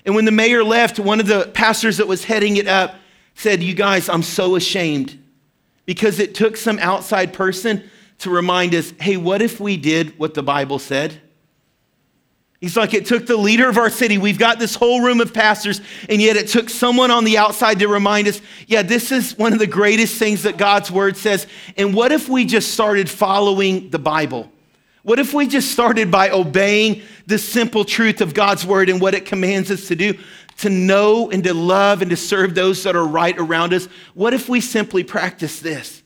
And 0.05 0.15
when 0.15 0.25
the 0.25 0.31
mayor 0.31 0.63
left, 0.63 0.99
one 0.99 1.19
of 1.19 1.27
the 1.27 1.49
pastors 1.53 1.97
that 1.97 2.07
was 2.07 2.25
heading 2.25 2.57
it 2.57 2.67
up 2.67 2.95
said, 3.35 3.63
You 3.63 3.73
guys, 3.73 4.09
I'm 4.09 4.23
so 4.23 4.55
ashamed 4.55 5.17
because 5.85 6.19
it 6.19 6.35
took 6.35 6.57
some 6.57 6.77
outside 6.79 7.33
person 7.33 7.89
to 8.19 8.29
remind 8.29 8.73
us 8.73 8.93
hey, 8.99 9.17
what 9.17 9.41
if 9.41 9.59
we 9.59 9.77
did 9.77 10.17
what 10.19 10.33
the 10.33 10.43
Bible 10.43 10.79
said? 10.79 11.21
He's 12.59 12.75
like, 12.75 12.95
it 12.95 13.05
took 13.05 13.27
the 13.27 13.37
leader 13.37 13.69
of 13.69 13.77
our 13.77 13.89
city. 13.91 14.17
We've 14.17 14.39
got 14.39 14.57
this 14.57 14.73
whole 14.73 15.01
room 15.01 15.21
of 15.21 15.31
pastors, 15.31 15.79
and 16.09 16.19
yet 16.19 16.37
it 16.37 16.47
took 16.47 16.71
someone 16.71 17.11
on 17.11 17.23
the 17.23 17.37
outside 17.37 17.77
to 17.79 17.87
remind 17.87 18.27
us, 18.27 18.41
yeah, 18.65 18.81
this 18.81 19.11
is 19.11 19.37
one 19.37 19.53
of 19.53 19.59
the 19.59 19.67
greatest 19.67 20.17
things 20.17 20.41
that 20.41 20.57
God's 20.57 20.89
word 20.89 21.17
says. 21.17 21.45
And 21.77 21.93
what 21.93 22.11
if 22.11 22.27
we 22.27 22.45
just 22.45 22.71
started 22.71 23.11
following 23.11 23.91
the 23.91 23.99
Bible? 23.99 24.51
What 25.03 25.19
if 25.19 25.35
we 25.35 25.47
just 25.47 25.71
started 25.71 26.09
by 26.09 26.31
obeying 26.31 27.03
the 27.27 27.37
simple 27.37 27.85
truth 27.85 28.21
of 28.21 28.33
God's 28.33 28.65
word 28.65 28.89
and 28.89 28.99
what 28.99 29.13
it 29.13 29.25
commands 29.25 29.69
us 29.69 29.87
to 29.89 29.95
do? 29.95 30.15
To 30.57 30.69
know 30.71 31.29
and 31.29 31.43
to 31.43 31.53
love 31.53 32.01
and 32.01 32.09
to 32.09 32.17
serve 32.17 32.55
those 32.55 32.81
that 32.83 32.95
are 32.95 33.05
right 33.05 33.37
around 33.37 33.71
us. 33.71 33.87
What 34.15 34.33
if 34.33 34.49
we 34.49 34.61
simply 34.61 35.03
practice 35.03 35.59
this? 35.59 36.01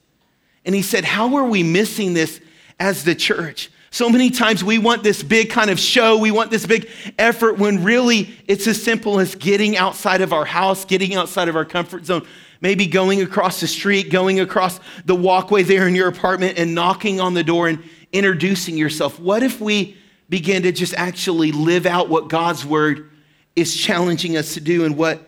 And 0.65 0.75
he 0.75 0.81
said, 0.81 1.05
How 1.05 1.35
are 1.35 1.45
we 1.45 1.63
missing 1.63 2.13
this 2.13 2.39
as 2.79 3.03
the 3.03 3.15
church? 3.15 3.69
So 3.93 4.09
many 4.09 4.29
times 4.29 4.63
we 4.63 4.77
want 4.77 5.03
this 5.03 5.21
big 5.21 5.49
kind 5.49 5.69
of 5.69 5.77
show, 5.77 6.17
we 6.17 6.31
want 6.31 6.49
this 6.49 6.65
big 6.65 6.89
effort 7.19 7.57
when 7.57 7.83
really 7.83 8.33
it's 8.47 8.65
as 8.65 8.81
simple 8.81 9.19
as 9.19 9.35
getting 9.35 9.75
outside 9.75 10.21
of 10.21 10.31
our 10.31 10.45
house, 10.45 10.85
getting 10.85 11.15
outside 11.15 11.49
of 11.49 11.57
our 11.57 11.65
comfort 11.65 12.05
zone, 12.05 12.25
maybe 12.61 12.87
going 12.87 13.21
across 13.21 13.59
the 13.59 13.67
street, 13.67 14.09
going 14.09 14.39
across 14.39 14.79
the 15.03 15.15
walkway 15.15 15.63
there 15.63 15.89
in 15.89 15.95
your 15.95 16.07
apartment 16.07 16.57
and 16.57 16.73
knocking 16.73 17.19
on 17.19 17.33
the 17.33 17.43
door 17.43 17.67
and 17.67 17.83
introducing 18.13 18.77
yourself. 18.77 19.19
What 19.19 19.43
if 19.43 19.59
we 19.59 19.97
begin 20.29 20.63
to 20.63 20.71
just 20.71 20.93
actually 20.93 21.51
live 21.51 21.85
out 21.85 22.07
what 22.07 22.29
God's 22.29 22.65
word 22.65 23.09
is 23.57 23.75
challenging 23.75 24.37
us 24.37 24.53
to 24.53 24.61
do 24.61 24.85
and 24.85 24.95
what 24.95 25.27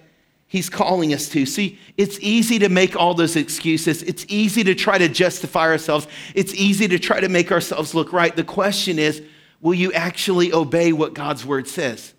He's 0.53 0.69
calling 0.69 1.15
us 1.15 1.29
to. 1.29 1.47
See, 1.47 1.79
it's 1.97 2.19
easy 2.19 2.59
to 2.59 2.69
make 2.69 2.95
all 2.95 3.15
those 3.15 3.35
excuses. 3.35 4.03
It's 4.03 4.23
easy 4.29 4.63
to 4.65 4.75
try 4.75 4.99
to 4.99 5.09
justify 5.09 5.61
ourselves. 5.61 6.05
It's 6.35 6.53
easy 6.53 6.87
to 6.89 6.99
try 6.99 7.19
to 7.19 7.27
make 7.27 7.51
ourselves 7.51 7.95
look 7.95 8.13
right. 8.13 8.35
The 8.35 8.43
question 8.43 8.99
is 8.99 9.23
will 9.61 9.73
you 9.73 9.91
actually 9.93 10.53
obey 10.53 10.93
what 10.93 11.15
God's 11.15 11.43
word 11.43 11.67
says? 11.67 12.13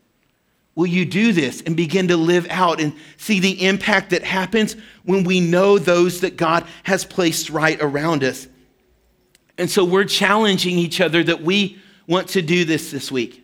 Will 0.74 0.88
you 0.88 1.04
do 1.04 1.32
this 1.32 1.60
and 1.60 1.76
begin 1.76 2.08
to 2.08 2.16
live 2.16 2.48
out 2.50 2.80
and 2.80 2.94
see 3.18 3.38
the 3.38 3.64
impact 3.64 4.10
that 4.10 4.24
happens 4.24 4.74
when 5.04 5.22
we 5.22 5.38
know 5.38 5.78
those 5.78 6.22
that 6.22 6.36
God 6.36 6.66
has 6.82 7.04
placed 7.04 7.50
right 7.50 7.80
around 7.80 8.24
us? 8.24 8.48
And 9.58 9.70
so 9.70 9.84
we're 9.84 10.06
challenging 10.06 10.76
each 10.76 11.00
other 11.00 11.22
that 11.22 11.42
we 11.42 11.78
want 12.08 12.30
to 12.30 12.42
do 12.42 12.64
this 12.64 12.90
this 12.90 13.12
week. 13.12 13.43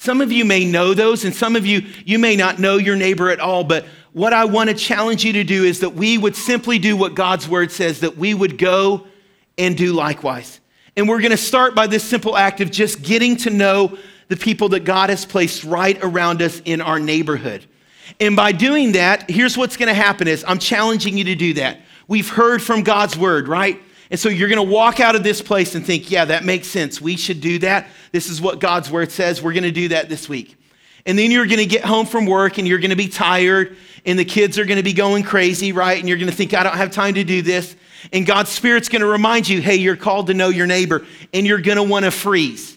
Some 0.00 0.22
of 0.22 0.32
you 0.32 0.46
may 0.46 0.64
know 0.64 0.94
those, 0.94 1.26
and 1.26 1.34
some 1.34 1.56
of 1.56 1.66
you, 1.66 1.82
you 2.06 2.18
may 2.18 2.34
not 2.34 2.58
know 2.58 2.78
your 2.78 2.96
neighbor 2.96 3.28
at 3.28 3.38
all, 3.38 3.64
but 3.64 3.84
what 4.14 4.32
I 4.32 4.46
want 4.46 4.70
to 4.70 4.74
challenge 4.74 5.26
you 5.26 5.34
to 5.34 5.44
do 5.44 5.64
is 5.64 5.80
that 5.80 5.90
we 5.90 6.16
would 6.16 6.34
simply 6.34 6.78
do 6.78 6.96
what 6.96 7.14
God's 7.14 7.46
word 7.46 7.70
says, 7.70 8.00
that 8.00 8.16
we 8.16 8.32
would 8.32 8.56
go 8.56 9.06
and 9.58 9.76
do 9.76 9.92
likewise. 9.92 10.58
And 10.96 11.06
we're 11.06 11.18
going 11.18 11.32
to 11.32 11.36
start 11.36 11.74
by 11.74 11.86
this 11.86 12.02
simple 12.02 12.34
act 12.34 12.62
of 12.62 12.70
just 12.70 13.02
getting 13.02 13.36
to 13.36 13.50
know 13.50 13.98
the 14.28 14.38
people 14.38 14.70
that 14.70 14.86
God 14.86 15.10
has 15.10 15.26
placed 15.26 15.64
right 15.64 16.02
around 16.02 16.40
us 16.40 16.62
in 16.64 16.80
our 16.80 16.98
neighborhood. 16.98 17.66
And 18.18 18.34
by 18.34 18.52
doing 18.52 18.92
that, 18.92 19.30
here's 19.30 19.58
what's 19.58 19.76
going 19.76 19.88
to 19.88 19.94
happen 19.94 20.28
is 20.28 20.46
I'm 20.48 20.58
challenging 20.58 21.18
you 21.18 21.24
to 21.24 21.34
do 21.34 21.52
that. 21.54 21.82
We've 22.08 22.30
heard 22.30 22.62
from 22.62 22.84
God's 22.84 23.18
word, 23.18 23.48
right? 23.48 23.78
And 24.10 24.18
so 24.18 24.28
you're 24.28 24.48
going 24.48 24.64
to 24.64 24.72
walk 24.72 24.98
out 24.98 25.14
of 25.14 25.22
this 25.22 25.40
place 25.40 25.74
and 25.74 25.86
think, 25.86 26.10
yeah, 26.10 26.24
that 26.24 26.44
makes 26.44 26.66
sense. 26.66 27.00
We 27.00 27.16
should 27.16 27.40
do 27.40 27.58
that. 27.60 27.86
This 28.10 28.28
is 28.28 28.40
what 28.40 28.58
God's 28.58 28.90
word 28.90 29.12
says. 29.12 29.40
We're 29.40 29.52
going 29.52 29.62
to 29.62 29.70
do 29.70 29.88
that 29.88 30.08
this 30.08 30.28
week. 30.28 30.56
And 31.06 31.18
then 31.18 31.30
you're 31.30 31.46
going 31.46 31.58
to 31.58 31.66
get 31.66 31.84
home 31.84 32.06
from 32.06 32.26
work 32.26 32.58
and 32.58 32.66
you're 32.66 32.78
going 32.78 32.90
to 32.90 32.96
be 32.96 33.08
tired 33.08 33.76
and 34.04 34.18
the 34.18 34.24
kids 34.24 34.58
are 34.58 34.64
going 34.64 34.78
to 34.78 34.82
be 34.82 34.92
going 34.92 35.22
crazy, 35.22 35.72
right? 35.72 35.98
And 35.98 36.08
you're 36.08 36.18
going 36.18 36.30
to 36.30 36.36
think, 36.36 36.54
I 36.54 36.62
don't 36.62 36.76
have 36.76 36.90
time 36.90 37.14
to 37.14 37.24
do 37.24 37.42
this. 37.42 37.76
And 38.12 38.26
God's 38.26 38.50
Spirit's 38.50 38.88
going 38.88 39.00
to 39.00 39.06
remind 39.06 39.48
you, 39.48 39.60
hey, 39.60 39.76
you're 39.76 39.96
called 39.96 40.26
to 40.28 40.34
know 40.34 40.48
your 40.48 40.66
neighbor. 40.66 41.06
And 41.32 41.46
you're 41.46 41.60
going 41.60 41.76
to 41.76 41.82
want 41.82 42.04
to 42.04 42.10
freeze. 42.10 42.76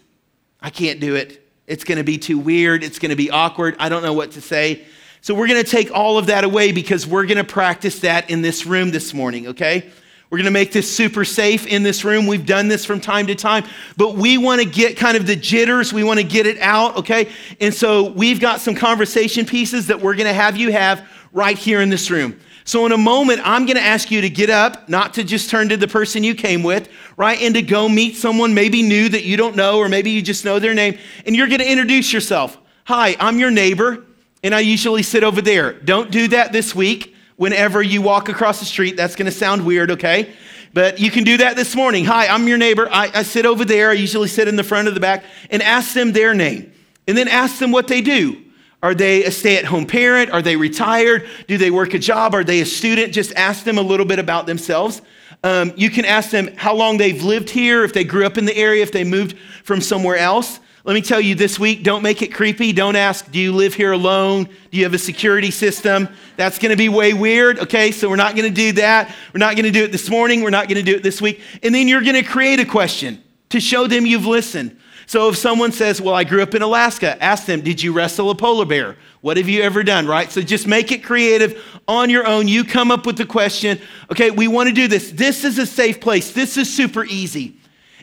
I 0.61 0.69
can't 0.69 0.99
do 0.99 1.15
it. 1.15 1.45
It's 1.65 1.83
going 1.83 1.97
to 1.97 2.03
be 2.03 2.17
too 2.17 2.37
weird. 2.37 2.83
It's 2.83 2.99
going 2.99 3.09
to 3.09 3.15
be 3.15 3.31
awkward. 3.31 3.75
I 3.79 3.89
don't 3.89 4.03
know 4.03 4.13
what 4.13 4.31
to 4.31 4.41
say. 4.41 4.85
So 5.21 5.33
we're 5.33 5.47
going 5.47 5.63
to 5.63 5.69
take 5.69 5.91
all 5.91 6.17
of 6.17 6.27
that 6.27 6.43
away 6.43 6.73
because 6.73 7.07
we're 7.07 7.25
going 7.25 7.37
to 7.37 7.45
practice 7.45 7.99
that 7.99 8.29
in 8.29 8.41
this 8.41 8.65
room 8.65 8.91
this 8.91 9.13
morning, 9.13 9.47
okay? 9.47 9.89
We're 10.33 10.37
going 10.37 10.45
to 10.45 10.51
make 10.51 10.71
this 10.71 10.91
super 10.91 11.25
safe 11.25 11.67
in 11.67 11.83
this 11.83 12.03
room. 12.03 12.25
We've 12.25 12.43
done 12.43 12.67
this 12.67 12.85
from 12.85 12.99
time 12.99 13.27
to 13.27 13.35
time, 13.35 13.65
but 13.97 14.15
we 14.15 14.39
want 14.39 14.63
to 14.63 14.67
get 14.67 14.97
kind 14.97 15.15
of 15.15 15.27
the 15.27 15.35
jitters. 15.35 15.93
We 15.93 16.03
want 16.03 16.19
to 16.19 16.25
get 16.25 16.47
it 16.47 16.57
out, 16.57 16.97
okay? 16.97 17.29
And 17.61 17.71
so 17.71 18.09
we've 18.09 18.39
got 18.39 18.59
some 18.59 18.73
conversation 18.73 19.45
pieces 19.45 19.85
that 19.85 20.01
we're 20.01 20.15
going 20.15 20.25
to 20.25 20.33
have 20.33 20.57
you 20.57 20.71
have 20.71 21.07
right 21.33 21.55
here 21.55 21.81
in 21.81 21.91
this 21.91 22.09
room. 22.09 22.39
So, 22.63 22.83
in 22.87 22.93
a 22.93 22.97
moment, 22.97 23.41
I'm 23.43 23.67
going 23.67 23.77
to 23.77 23.83
ask 23.83 24.09
you 24.09 24.21
to 24.21 24.29
get 24.29 24.49
up, 24.49 24.89
not 24.89 25.13
to 25.13 25.23
just 25.23 25.51
turn 25.51 25.69
to 25.69 25.77
the 25.77 25.87
person 25.87 26.23
you 26.23 26.33
came 26.33 26.63
with, 26.63 26.89
right? 27.15 27.39
And 27.39 27.53
to 27.53 27.61
go 27.61 27.87
meet 27.87 28.15
someone 28.15 28.55
maybe 28.55 28.81
new 28.81 29.09
that 29.09 29.25
you 29.25 29.37
don't 29.37 29.55
know, 29.55 29.77
or 29.77 29.87
maybe 29.87 30.09
you 30.09 30.23
just 30.23 30.45
know 30.45 30.57
their 30.57 30.73
name, 30.73 30.97
and 31.27 31.35
you're 31.35 31.47
going 31.47 31.59
to 31.59 31.71
introduce 31.71 32.11
yourself. 32.11 32.57
Hi, 32.85 33.15
I'm 33.19 33.37
your 33.37 33.51
neighbor, 33.51 34.03
and 34.41 34.55
I 34.55 34.61
usually 34.61 35.03
sit 35.03 35.23
over 35.23 35.43
there. 35.43 35.73
Don't 35.73 36.09
do 36.09 36.27
that 36.29 36.51
this 36.51 36.73
week 36.73 37.12
whenever 37.43 37.83
you 37.83 38.01
walk 38.01 38.29
across 38.29 38.59
the 38.59 38.65
street. 38.65 38.95
That's 38.95 39.17
going 39.17 39.25
to 39.25 39.31
sound 39.31 39.65
weird, 39.65 39.91
okay? 39.91 40.33
But 40.73 40.97
you 40.97 41.11
can 41.11 41.25
do 41.25 41.35
that 41.39 41.57
this 41.57 41.75
morning. 41.75 42.05
Hi, 42.05 42.27
I'm 42.27 42.47
your 42.47 42.57
neighbor. 42.57 42.87
I, 42.89 43.11
I 43.13 43.23
sit 43.23 43.45
over 43.45 43.65
there. 43.65 43.89
I 43.89 43.95
usually 43.95 44.29
sit 44.29 44.47
in 44.47 44.55
the 44.55 44.63
front 44.63 44.87
of 44.87 44.93
the 44.93 45.01
back 45.01 45.25
and 45.49 45.61
ask 45.61 45.93
them 45.93 46.13
their 46.13 46.33
name. 46.33 46.71
And 47.05 47.17
then 47.17 47.27
ask 47.27 47.59
them 47.59 47.73
what 47.73 47.89
they 47.89 47.99
do. 47.99 48.41
Are 48.81 48.95
they 48.95 49.25
a 49.25 49.31
stay 49.31 49.57
at 49.57 49.65
home 49.65 49.85
parent? 49.85 50.31
Are 50.31 50.41
they 50.41 50.55
retired? 50.55 51.27
Do 51.49 51.57
they 51.57 51.69
work 51.69 51.93
a 51.93 51.99
job? 51.99 52.33
Are 52.33 52.45
they 52.45 52.61
a 52.61 52.65
student? 52.65 53.11
Just 53.11 53.33
ask 53.33 53.65
them 53.65 53.77
a 53.77 53.81
little 53.81 54.05
bit 54.05 54.19
about 54.19 54.45
themselves. 54.45 55.01
Um, 55.43 55.73
you 55.75 55.89
can 55.89 56.05
ask 56.05 56.29
them 56.29 56.49
how 56.55 56.73
long 56.73 56.97
they've 56.97 57.21
lived 57.21 57.49
here, 57.49 57.83
if 57.83 57.91
they 57.91 58.05
grew 58.05 58.25
up 58.25 58.37
in 58.37 58.45
the 58.45 58.55
area, 58.55 58.83
if 58.83 58.93
they 58.93 59.03
moved 59.03 59.37
from 59.65 59.81
somewhere 59.81 60.15
else. 60.15 60.61
Let 60.85 60.95
me 60.95 61.01
tell 61.01 61.21
you 61.21 61.33
this 61.33 61.57
week, 61.57 61.81
don't 61.81 62.03
make 62.03 62.21
it 62.21 62.33
creepy. 62.33 62.73
Don't 62.73 62.97
ask, 62.97 63.31
do 63.31 63.39
you 63.39 63.53
live 63.53 63.73
here 63.73 63.93
alone? 63.93 64.49
Do 64.69 64.77
you 64.77 64.83
have 64.83 64.93
a 64.93 64.99
security 64.99 65.49
system? 65.49 66.09
That's 66.35 66.59
going 66.59 66.71
to 66.71 66.77
be 66.77 66.89
way 66.89 67.13
weird, 67.13 67.57
okay? 67.59 67.91
So 67.91 68.09
we're 68.09 68.17
not 68.17 68.35
going 68.35 68.49
to 68.49 68.53
do 68.53 68.73
that. 68.73 69.15
We're 69.33 69.39
not 69.39 69.55
going 69.55 69.63
to 69.63 69.71
do 69.71 69.85
it 69.85 69.93
this 69.93 70.09
morning. 70.09 70.41
We're 70.41 70.49
not 70.49 70.67
going 70.67 70.83
to 70.83 70.91
do 70.91 70.97
it 70.97 71.01
this 71.01 71.21
week. 71.21 71.39
And 71.63 71.73
then 71.73 71.87
you're 71.87 72.01
going 72.01 72.15
to 72.15 72.23
create 72.23 72.59
a 72.59 72.65
question 72.65 73.23
to 73.49 73.61
show 73.61 73.87
them 73.87 74.05
you've 74.05 74.25
listened. 74.25 74.77
So 75.05 75.29
if 75.29 75.37
someone 75.37 75.71
says, 75.71 76.01
Well, 76.01 76.15
I 76.15 76.25
grew 76.25 76.41
up 76.41 76.53
in 76.53 76.61
Alaska, 76.61 77.21
ask 77.23 77.45
them, 77.45 77.61
Did 77.61 77.81
you 77.81 77.93
wrestle 77.93 78.29
a 78.29 78.35
polar 78.35 78.65
bear? 78.65 78.97
What 79.21 79.37
have 79.37 79.47
you 79.47 79.61
ever 79.61 79.83
done, 79.83 80.05
right? 80.05 80.29
So 80.31 80.41
just 80.41 80.67
make 80.67 80.91
it 80.91 81.03
creative 81.03 81.63
on 81.87 82.09
your 82.09 82.27
own. 82.27 82.49
You 82.49 82.65
come 82.65 82.91
up 82.91 83.05
with 83.05 83.17
the 83.17 83.25
question. 83.25 83.79
Okay, 84.11 84.31
we 84.31 84.49
want 84.49 84.67
to 84.67 84.75
do 84.75 84.89
this. 84.89 85.11
This 85.11 85.45
is 85.45 85.59
a 85.59 85.65
safe 85.65 86.01
place. 86.01 86.33
This 86.33 86.57
is 86.57 86.73
super 86.73 87.05
easy. 87.05 87.57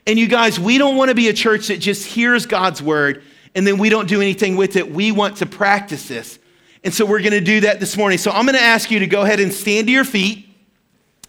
And 0.06 0.18
you 0.18 0.26
guys, 0.26 0.58
we 0.58 0.78
don't 0.78 0.96
want 0.96 1.10
to 1.10 1.14
be 1.14 1.28
a 1.28 1.32
church 1.32 1.68
that 1.68 1.78
just 1.78 2.06
hears 2.06 2.46
God's 2.46 2.82
word 2.82 3.22
and 3.54 3.66
then 3.66 3.78
we 3.78 3.88
don't 3.88 4.08
do 4.08 4.20
anything 4.20 4.56
with 4.56 4.76
it. 4.76 4.90
We 4.90 5.12
want 5.12 5.38
to 5.38 5.46
practice 5.46 6.08
this. 6.08 6.38
And 6.84 6.94
so 6.94 7.04
we're 7.04 7.20
going 7.20 7.32
to 7.32 7.40
do 7.40 7.60
that 7.60 7.80
this 7.80 7.96
morning. 7.96 8.18
So 8.18 8.30
I'm 8.30 8.46
going 8.46 8.56
to 8.56 8.62
ask 8.62 8.90
you 8.90 9.00
to 9.00 9.06
go 9.06 9.22
ahead 9.22 9.40
and 9.40 9.52
stand 9.52 9.88
to 9.88 9.92
your 9.92 10.04
feet. 10.04 10.48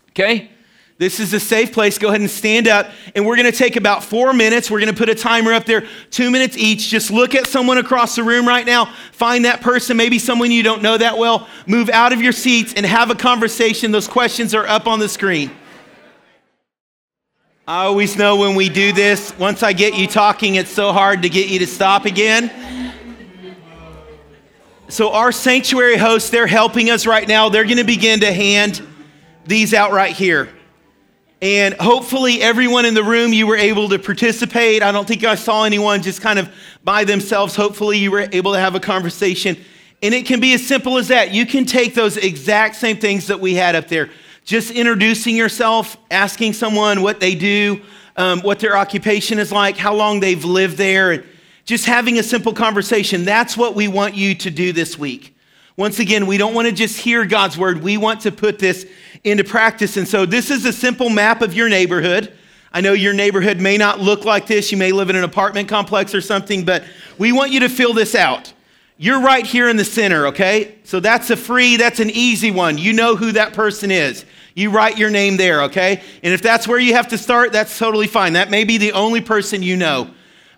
Okay? 0.10 0.50
This 0.98 1.20
is 1.20 1.34
a 1.34 1.40
safe 1.40 1.74
place. 1.74 1.98
Go 1.98 2.10
ahead 2.10 2.22
and 2.22 2.30
stand 2.30 2.68
up. 2.68 2.92
And 3.16 3.26
we're 3.26 3.36
going 3.36 3.52
to 3.52 3.58
take 3.58 3.76
about 3.76 4.04
four 4.04 4.34
minutes. 4.34 4.70
We're 4.70 4.80
going 4.80 4.94
to 4.94 4.98
put 4.98 5.10
a 5.10 5.16
timer 5.16 5.52
up 5.52 5.66
there, 5.66 5.88
two 6.12 6.30
minutes 6.30 6.56
each. 6.58 6.90
Just 6.90 7.10
look 7.10 7.34
at 7.34 7.48
someone 7.48 7.80
across 7.80 8.16
the 8.16 8.24
room 8.24 8.48
right 8.48 8.66
now. 8.66 8.94
Find 9.12 9.46
that 9.46 9.62
person, 9.62 9.98
maybe 9.98 10.20
someone 10.20 10.52
you 10.52 10.62
don't 10.62 10.84
know 10.84 10.98
that 10.98 11.18
well. 11.18 11.48
Move 11.66 11.90
out 11.90 12.14
of 12.14 12.22
your 12.22 12.34
seats 12.34 12.74
and 12.76 12.86
have 12.86 13.10
a 13.10 13.16
conversation. 13.16 13.92
Those 13.92 14.08
questions 14.08 14.54
are 14.54 14.68
up 14.68 14.86
on 14.86 15.00
the 15.00 15.10
screen. 15.10 15.50
I 17.72 17.86
always 17.86 18.18
know 18.18 18.36
when 18.36 18.56
we 18.56 18.68
do 18.68 18.92
this, 18.92 19.34
once 19.40 19.64
I 19.64 19.72
get 19.72 19.96
you 19.96 20.06
talking, 20.06 20.56
it's 20.56 20.70
so 20.70 20.92
hard 20.92 21.22
to 21.22 21.30
get 21.30 21.48
you 21.48 21.60
to 21.60 21.66
stop 21.66 22.04
again. 22.04 22.52
So, 24.90 25.14
our 25.14 25.32
sanctuary 25.32 25.96
hosts, 25.96 26.30
they're 26.32 26.48
helping 26.48 26.90
us 26.90 27.08
right 27.08 27.26
now. 27.26 27.48
They're 27.48 27.64
going 27.64 27.78
to 27.78 27.86
begin 27.86 28.20
to 28.20 28.34
hand 28.34 28.86
these 29.46 29.74
out 29.74 29.94
right 29.94 30.12
here. 30.12 30.50
And 31.42 31.74
hopefully, 31.76 32.42
everyone 32.42 32.84
in 32.84 32.94
the 32.94 33.06
room, 33.06 33.32
you 33.32 33.48
were 33.48 33.56
able 33.56 33.88
to 33.88 34.00
participate. 34.00 34.84
I 34.84 34.92
don't 34.92 35.08
think 35.08 35.24
I 35.24 35.36
saw 35.36 35.64
anyone 35.64 36.02
just 36.02 36.20
kind 36.20 36.40
of 36.40 36.54
by 36.84 37.06
themselves. 37.06 37.56
Hopefully, 37.56 38.00
you 38.00 38.12
were 38.12 38.28
able 38.34 38.52
to 38.52 38.60
have 38.60 38.76
a 38.76 38.82
conversation. 38.82 39.56
And 40.04 40.14
it 40.14 40.26
can 40.26 40.42
be 40.42 40.54
as 40.54 40.68
simple 40.68 40.98
as 40.98 41.08
that. 41.08 41.32
You 41.32 41.46
can 41.46 41.64
take 41.64 41.96
those 41.96 42.18
exact 42.18 42.76
same 42.76 42.98
things 42.98 43.28
that 43.28 43.40
we 43.40 43.54
had 43.54 43.78
up 43.78 43.88
there 43.88 44.10
just 44.44 44.72
introducing 44.72 45.36
yourself, 45.36 45.98
asking 46.10 46.54
someone 46.54 47.02
what 47.02 47.20
they 47.20 47.36
do, 47.36 47.82
um, 48.18 48.42
what 48.42 48.60
their 48.60 48.76
occupation 48.76 49.40
is 49.40 49.52
like, 49.52 49.78
how 49.78 49.94
long 49.94 50.20
they've 50.20 50.44
lived 50.44 50.78
there, 50.78 51.12
and 51.12 51.24
just 51.66 51.86
having 51.86 52.18
a 52.20 52.24
simple 52.24 52.54
conversation. 52.54 53.24
That's 53.24 53.56
what 53.56 53.76
we 53.76 53.88
want 53.88 54.16
you 54.16 54.36
to 54.36 54.52
do 54.52 54.74
this 54.74 54.98
week. 54.98 55.36
Once 55.78 56.00
again, 56.00 56.26
we 56.28 56.38
don't 56.38 56.54
want 56.54 56.68
to 56.68 56.74
just 56.74 57.00
hear 57.00 57.26
God's 57.26 57.58
word, 57.58 57.82
we 57.82 57.98
want 57.98 58.22
to 58.22 58.32
put 58.32 58.60
this 58.60 58.86
into 59.24 59.44
practice. 59.44 59.98
And 59.98 60.08
so, 60.08 60.26
this 60.26 60.52
is 60.52 60.66
a 60.66 60.74
simple 60.74 61.10
map 61.10 61.42
of 61.42 61.54
your 61.54 61.70
neighborhood. 61.70 62.34
I 62.74 62.82
know 62.82 62.94
your 62.94 63.14
neighborhood 63.14 63.60
may 63.60 63.78
not 63.78 64.00
look 64.00 64.24
like 64.24 64.48
this. 64.48 64.72
You 64.72 64.78
may 64.78 64.92
live 64.92 65.10
in 65.10 65.16
an 65.16 65.24
apartment 65.26 65.68
complex 65.68 66.16
or 66.16 66.22
something, 66.22 66.64
but 66.64 66.84
we 67.18 67.32
want 67.32 67.52
you 67.52 67.60
to 67.62 67.70
fill 67.70 67.94
this 67.94 68.16
out. 68.16 68.54
You're 69.02 69.22
right 69.22 69.44
here 69.44 69.68
in 69.68 69.78
the 69.78 69.84
center, 69.84 70.28
okay? 70.28 70.76
So 70.84 71.00
that's 71.00 71.32
a 71.32 71.36
free, 71.36 71.76
that's 71.76 72.00
an 72.00 72.12
easy 72.12 72.52
one. 72.52 72.78
You 72.78 72.94
know 72.94 73.16
who 73.16 73.32
that 73.32 73.52
person 73.52 73.90
is. 73.90 74.26
You 74.54 74.70
write 74.70 75.00
your 75.00 75.10
name 75.10 75.38
there, 75.38 75.64
okay? 75.64 76.04
And 76.22 76.32
if 76.36 76.44
that's 76.44 76.68
where 76.68 76.78
you 76.78 76.94
have 76.94 77.08
to 77.08 77.18
start, 77.18 77.52
that's 77.52 77.76
totally 77.80 78.06
fine. 78.06 78.34
That 78.34 78.52
may 78.52 78.64
be 78.64 78.78
the 78.78 78.92
only 78.92 79.20
person 79.20 79.64
you 79.64 79.76
know. 79.76 80.12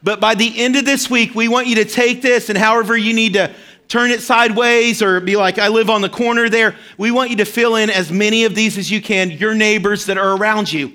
But 0.04 0.20
by 0.20 0.36
the 0.36 0.60
end 0.62 0.76
of 0.76 0.84
this 0.84 1.10
week, 1.10 1.34
we 1.34 1.48
want 1.48 1.68
you 1.68 1.76
to 1.76 1.86
take 1.86 2.22
this 2.22 2.50
and 2.50 2.58
however 2.58 2.98
you 2.98 3.14
need 3.14 3.32
to 3.36 3.50
turn 3.88 4.12
it 4.12 4.20
sideways 4.20 5.02
or 5.02 5.22
be 5.22 5.38
like, 5.38 5.58
I 5.58 5.70
live 5.70 5.90
on 5.90 6.02
the 6.02 6.10
corner 6.10 6.50
there. 6.50 6.76
We 6.98 7.12
want 7.12 7.30
you 7.30 7.38
to 7.38 7.46
fill 7.46 7.78
in 7.78 7.90
as 7.90 8.12
many 8.12 8.44
of 8.44 8.56
these 8.56 8.78
as 8.78 8.92
you 8.92 9.02
can, 9.02 9.32
your 9.32 9.56
neighbors 9.56 10.06
that 10.08 10.18
are 10.18 10.36
around 10.36 10.70
you. 10.70 10.92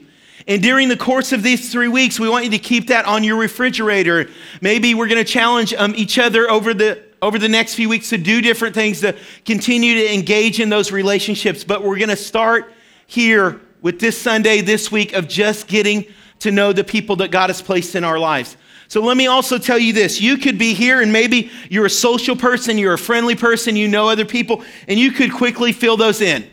And 0.46 0.62
during 0.62 0.90
the 0.90 0.98
course 0.98 1.32
of 1.32 1.42
these 1.42 1.72
three 1.72 1.88
weeks, 1.88 2.20
we 2.20 2.28
want 2.28 2.44
you 2.44 2.50
to 2.50 2.58
keep 2.58 2.88
that 2.88 3.06
on 3.06 3.24
your 3.24 3.36
refrigerator. 3.36 4.28
Maybe 4.60 4.92
we're 4.92 5.08
going 5.08 5.24
to 5.24 5.32
challenge 5.32 5.72
um, 5.72 5.94
each 5.96 6.18
other 6.18 6.50
over 6.50 6.74
the 6.74 7.07
over 7.20 7.38
the 7.38 7.48
next 7.48 7.74
few 7.74 7.88
weeks 7.88 8.10
to 8.10 8.18
do 8.18 8.40
different 8.40 8.74
things 8.74 9.00
to 9.00 9.16
continue 9.44 9.94
to 9.94 10.14
engage 10.14 10.60
in 10.60 10.68
those 10.68 10.92
relationships. 10.92 11.64
But 11.64 11.82
we're 11.82 11.98
going 11.98 12.08
to 12.08 12.16
start 12.16 12.72
here 13.06 13.60
with 13.82 14.00
this 14.00 14.20
Sunday, 14.20 14.60
this 14.60 14.92
week, 14.92 15.12
of 15.12 15.28
just 15.28 15.66
getting 15.66 16.04
to 16.40 16.50
know 16.50 16.72
the 16.72 16.84
people 16.84 17.16
that 17.16 17.30
God 17.30 17.50
has 17.50 17.60
placed 17.60 17.94
in 17.94 18.04
our 18.04 18.18
lives. 18.18 18.56
So 18.88 19.02
let 19.02 19.16
me 19.16 19.26
also 19.26 19.58
tell 19.58 19.78
you 19.78 19.92
this. 19.92 20.20
You 20.20 20.38
could 20.38 20.58
be 20.58 20.72
here 20.72 21.02
and 21.02 21.12
maybe 21.12 21.50
you're 21.68 21.86
a 21.86 21.90
social 21.90 22.36
person, 22.36 22.78
you're 22.78 22.94
a 22.94 22.98
friendly 22.98 23.34
person, 23.34 23.76
you 23.76 23.86
know 23.86 24.08
other 24.08 24.24
people, 24.24 24.64
and 24.86 24.98
you 24.98 25.12
could 25.12 25.32
quickly 25.32 25.72
fill 25.72 25.96
those 25.96 26.20
in. 26.20 26.48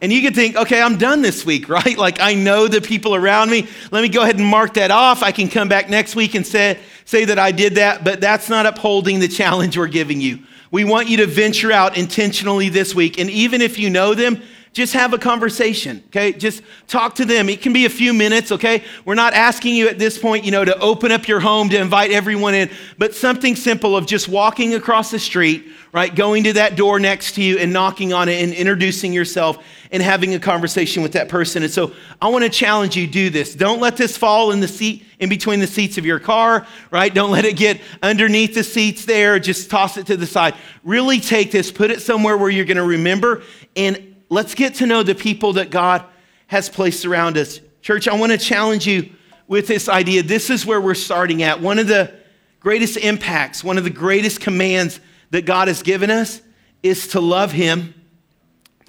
And 0.00 0.12
you 0.12 0.22
could 0.22 0.34
think, 0.34 0.56
okay, 0.56 0.80
I'm 0.80 0.96
done 0.96 1.22
this 1.22 1.44
week, 1.44 1.68
right? 1.68 1.96
Like 1.96 2.20
I 2.20 2.34
know 2.34 2.68
the 2.68 2.80
people 2.80 3.14
around 3.14 3.50
me. 3.50 3.68
Let 3.90 4.02
me 4.02 4.08
go 4.08 4.22
ahead 4.22 4.38
and 4.38 4.46
mark 4.46 4.74
that 4.74 4.90
off. 4.90 5.22
I 5.22 5.32
can 5.32 5.48
come 5.48 5.68
back 5.68 5.88
next 5.88 6.16
week 6.16 6.34
and 6.34 6.46
say, 6.46 6.78
say 7.04 7.24
that 7.26 7.38
I 7.38 7.52
did 7.52 7.74
that, 7.74 8.04
but 8.04 8.20
that's 8.20 8.48
not 8.48 8.66
upholding 8.66 9.20
the 9.20 9.28
challenge 9.28 9.76
we're 9.76 9.88
giving 9.88 10.20
you. 10.20 10.40
We 10.70 10.84
want 10.84 11.08
you 11.08 11.16
to 11.18 11.26
venture 11.26 11.72
out 11.72 11.96
intentionally 11.96 12.68
this 12.68 12.94
week. 12.94 13.18
And 13.18 13.28
even 13.28 13.60
if 13.60 13.78
you 13.78 13.90
know 13.90 14.14
them, 14.14 14.40
just 14.72 14.92
have 14.92 15.12
a 15.12 15.18
conversation, 15.18 16.02
okay? 16.06 16.32
Just 16.32 16.62
talk 16.86 17.16
to 17.16 17.24
them. 17.24 17.48
It 17.48 17.60
can 17.60 17.72
be 17.72 17.86
a 17.86 17.90
few 17.90 18.14
minutes, 18.14 18.52
okay? 18.52 18.84
We're 19.04 19.16
not 19.16 19.34
asking 19.34 19.74
you 19.74 19.88
at 19.88 19.98
this 19.98 20.16
point, 20.16 20.44
you 20.44 20.52
know, 20.52 20.64
to 20.64 20.78
open 20.78 21.10
up 21.10 21.26
your 21.26 21.40
home 21.40 21.68
to 21.70 21.80
invite 21.80 22.12
everyone 22.12 22.54
in, 22.54 22.70
but 22.96 23.12
something 23.12 23.56
simple 23.56 23.96
of 23.96 24.06
just 24.06 24.28
walking 24.28 24.74
across 24.74 25.10
the 25.10 25.18
street, 25.18 25.66
right? 25.92 26.14
Going 26.14 26.44
to 26.44 26.52
that 26.52 26.76
door 26.76 27.00
next 27.00 27.34
to 27.34 27.42
you 27.42 27.58
and 27.58 27.72
knocking 27.72 28.12
on 28.12 28.28
it 28.28 28.40
and 28.44 28.52
introducing 28.52 29.12
yourself 29.12 29.58
and 29.90 30.00
having 30.00 30.34
a 30.34 30.38
conversation 30.38 31.02
with 31.02 31.12
that 31.12 31.28
person. 31.28 31.64
And 31.64 31.72
so 31.72 31.92
I 32.22 32.28
want 32.28 32.44
to 32.44 32.50
challenge 32.50 32.96
you 32.96 33.08
do 33.08 33.28
this. 33.28 33.56
Don't 33.56 33.80
let 33.80 33.96
this 33.96 34.16
fall 34.16 34.52
in 34.52 34.60
the 34.60 34.68
seat 34.68 35.04
in 35.18 35.28
between 35.28 35.58
the 35.58 35.66
seats 35.66 35.98
of 35.98 36.06
your 36.06 36.20
car, 36.20 36.64
right? 36.92 37.12
Don't 37.12 37.32
let 37.32 37.44
it 37.44 37.56
get 37.56 37.80
underneath 38.04 38.54
the 38.54 38.62
seats 38.62 39.04
there. 39.04 39.40
Just 39.40 39.68
toss 39.68 39.96
it 39.96 40.06
to 40.06 40.16
the 40.16 40.26
side. 40.26 40.54
Really 40.84 41.18
take 41.18 41.50
this, 41.50 41.72
put 41.72 41.90
it 41.90 42.00
somewhere 42.00 42.38
where 42.38 42.50
you're 42.50 42.64
going 42.64 42.76
to 42.76 42.84
remember 42.84 43.42
and 43.74 44.09
let's 44.30 44.54
get 44.54 44.76
to 44.76 44.86
know 44.86 45.02
the 45.02 45.14
people 45.14 45.54
that 45.54 45.70
God 45.70 46.04
has 46.46 46.68
placed 46.68 47.04
around 47.04 47.36
us. 47.36 47.60
Church, 47.82 48.08
I 48.08 48.14
want 48.14 48.32
to 48.32 48.38
challenge 48.38 48.86
you 48.86 49.10
with 49.46 49.66
this 49.66 49.88
idea. 49.88 50.22
This 50.22 50.48
is 50.48 50.64
where 50.64 50.80
we're 50.80 50.94
starting 50.94 51.42
at. 51.42 51.60
One 51.60 51.78
of 51.78 51.88
the 51.88 52.14
greatest 52.60 52.96
impacts, 52.96 53.62
one 53.62 53.76
of 53.76 53.84
the 53.84 53.90
greatest 53.90 54.40
commands 54.40 55.00
that 55.30 55.44
God 55.44 55.68
has 55.68 55.82
given 55.82 56.10
us 56.10 56.40
is 56.82 57.08
to 57.08 57.20
love 57.20 57.52
Him. 57.52 57.94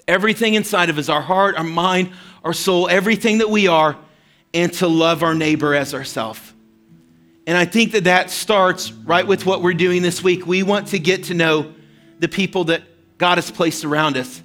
Everything 0.08 0.54
inside 0.54 0.90
of 0.90 0.98
us, 0.98 1.10
our 1.10 1.22
heart, 1.22 1.56
our 1.56 1.64
mind, 1.64 2.12
our 2.44 2.54
soul, 2.54 2.88
everything 2.88 3.40
that 3.40 3.50
we 3.50 3.68
are, 3.68 3.98
and 4.54 4.72
to 4.74 4.88
love 4.88 5.24
our 5.24 5.34
neighbor 5.34 5.74
as 5.74 5.94
ourselves. 5.94 6.54
And 7.48 7.58
I 7.58 7.66
think 7.66 7.94
that 7.94 8.04
that 8.04 8.30
starts 8.30 8.92
right 8.92 9.26
with 9.26 9.46
what 9.46 9.62
we're 9.62 9.74
doing 9.74 10.02
this 10.02 10.24
week. 10.24 10.46
We 10.46 10.64
want 10.64 10.88
to 10.90 11.00
get 11.00 11.26
to 11.26 11.34
know 11.34 11.74
the 12.20 12.28
people 12.28 12.66
that 12.66 12.84
God 13.18 13.38
has 13.38 13.50
placed 13.50 13.84
around 13.84 14.18
us. 14.18 14.42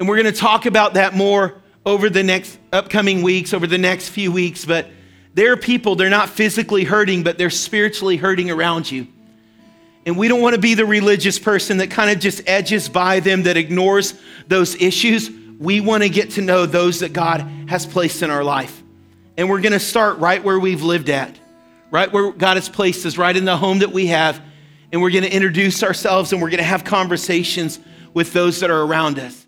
And 0.00 0.08
we're 0.08 0.20
going 0.20 0.32
to 0.32 0.40
talk 0.40 0.64
about 0.64 0.94
that 0.94 1.14
more 1.14 1.60
over 1.84 2.08
the 2.08 2.22
next 2.22 2.58
upcoming 2.72 3.22
weeks, 3.22 3.52
over 3.52 3.66
the 3.66 3.78
next 3.78 4.08
few 4.08 4.32
weeks. 4.32 4.64
But 4.64 4.88
there 5.34 5.52
are 5.52 5.56
people, 5.58 5.94
they're 5.94 6.08
not 6.08 6.30
physically 6.30 6.84
hurting, 6.84 7.22
but 7.22 7.36
they're 7.36 7.50
spiritually 7.50 8.16
hurting 8.16 8.50
around 8.50 8.90
you. 8.90 9.06
And 10.06 10.16
we 10.16 10.26
don't 10.26 10.40
want 10.40 10.54
to 10.54 10.60
be 10.60 10.72
the 10.72 10.86
religious 10.86 11.38
person 11.38 11.76
that 11.76 11.90
kind 11.90 12.10
of 12.10 12.18
just 12.18 12.48
edges 12.48 12.88
by 12.88 13.20
them, 13.20 13.42
that 13.42 13.58
ignores 13.58 14.18
those 14.48 14.74
issues. 14.76 15.30
We 15.58 15.80
want 15.80 16.02
to 16.02 16.08
get 16.08 16.30
to 16.32 16.40
know 16.40 16.64
those 16.64 17.00
that 17.00 17.12
God 17.12 17.42
has 17.68 17.84
placed 17.84 18.22
in 18.22 18.30
our 18.30 18.42
life. 18.42 18.82
And 19.36 19.50
we're 19.50 19.60
going 19.60 19.72
to 19.72 19.78
start 19.78 20.18
right 20.18 20.42
where 20.42 20.58
we've 20.58 20.82
lived 20.82 21.10
at, 21.10 21.38
right 21.90 22.10
where 22.10 22.32
God 22.32 22.56
has 22.56 22.70
placed 22.70 23.04
us, 23.04 23.18
right 23.18 23.36
in 23.36 23.44
the 23.44 23.56
home 23.58 23.80
that 23.80 23.92
we 23.92 24.06
have. 24.06 24.40
And 24.92 25.02
we're 25.02 25.10
going 25.10 25.24
to 25.24 25.32
introduce 25.32 25.82
ourselves 25.82 26.32
and 26.32 26.40
we're 26.40 26.48
going 26.48 26.58
to 26.58 26.64
have 26.64 26.84
conversations 26.84 27.78
with 28.14 28.32
those 28.32 28.60
that 28.60 28.70
are 28.70 28.82
around 28.82 29.18
us. 29.18 29.46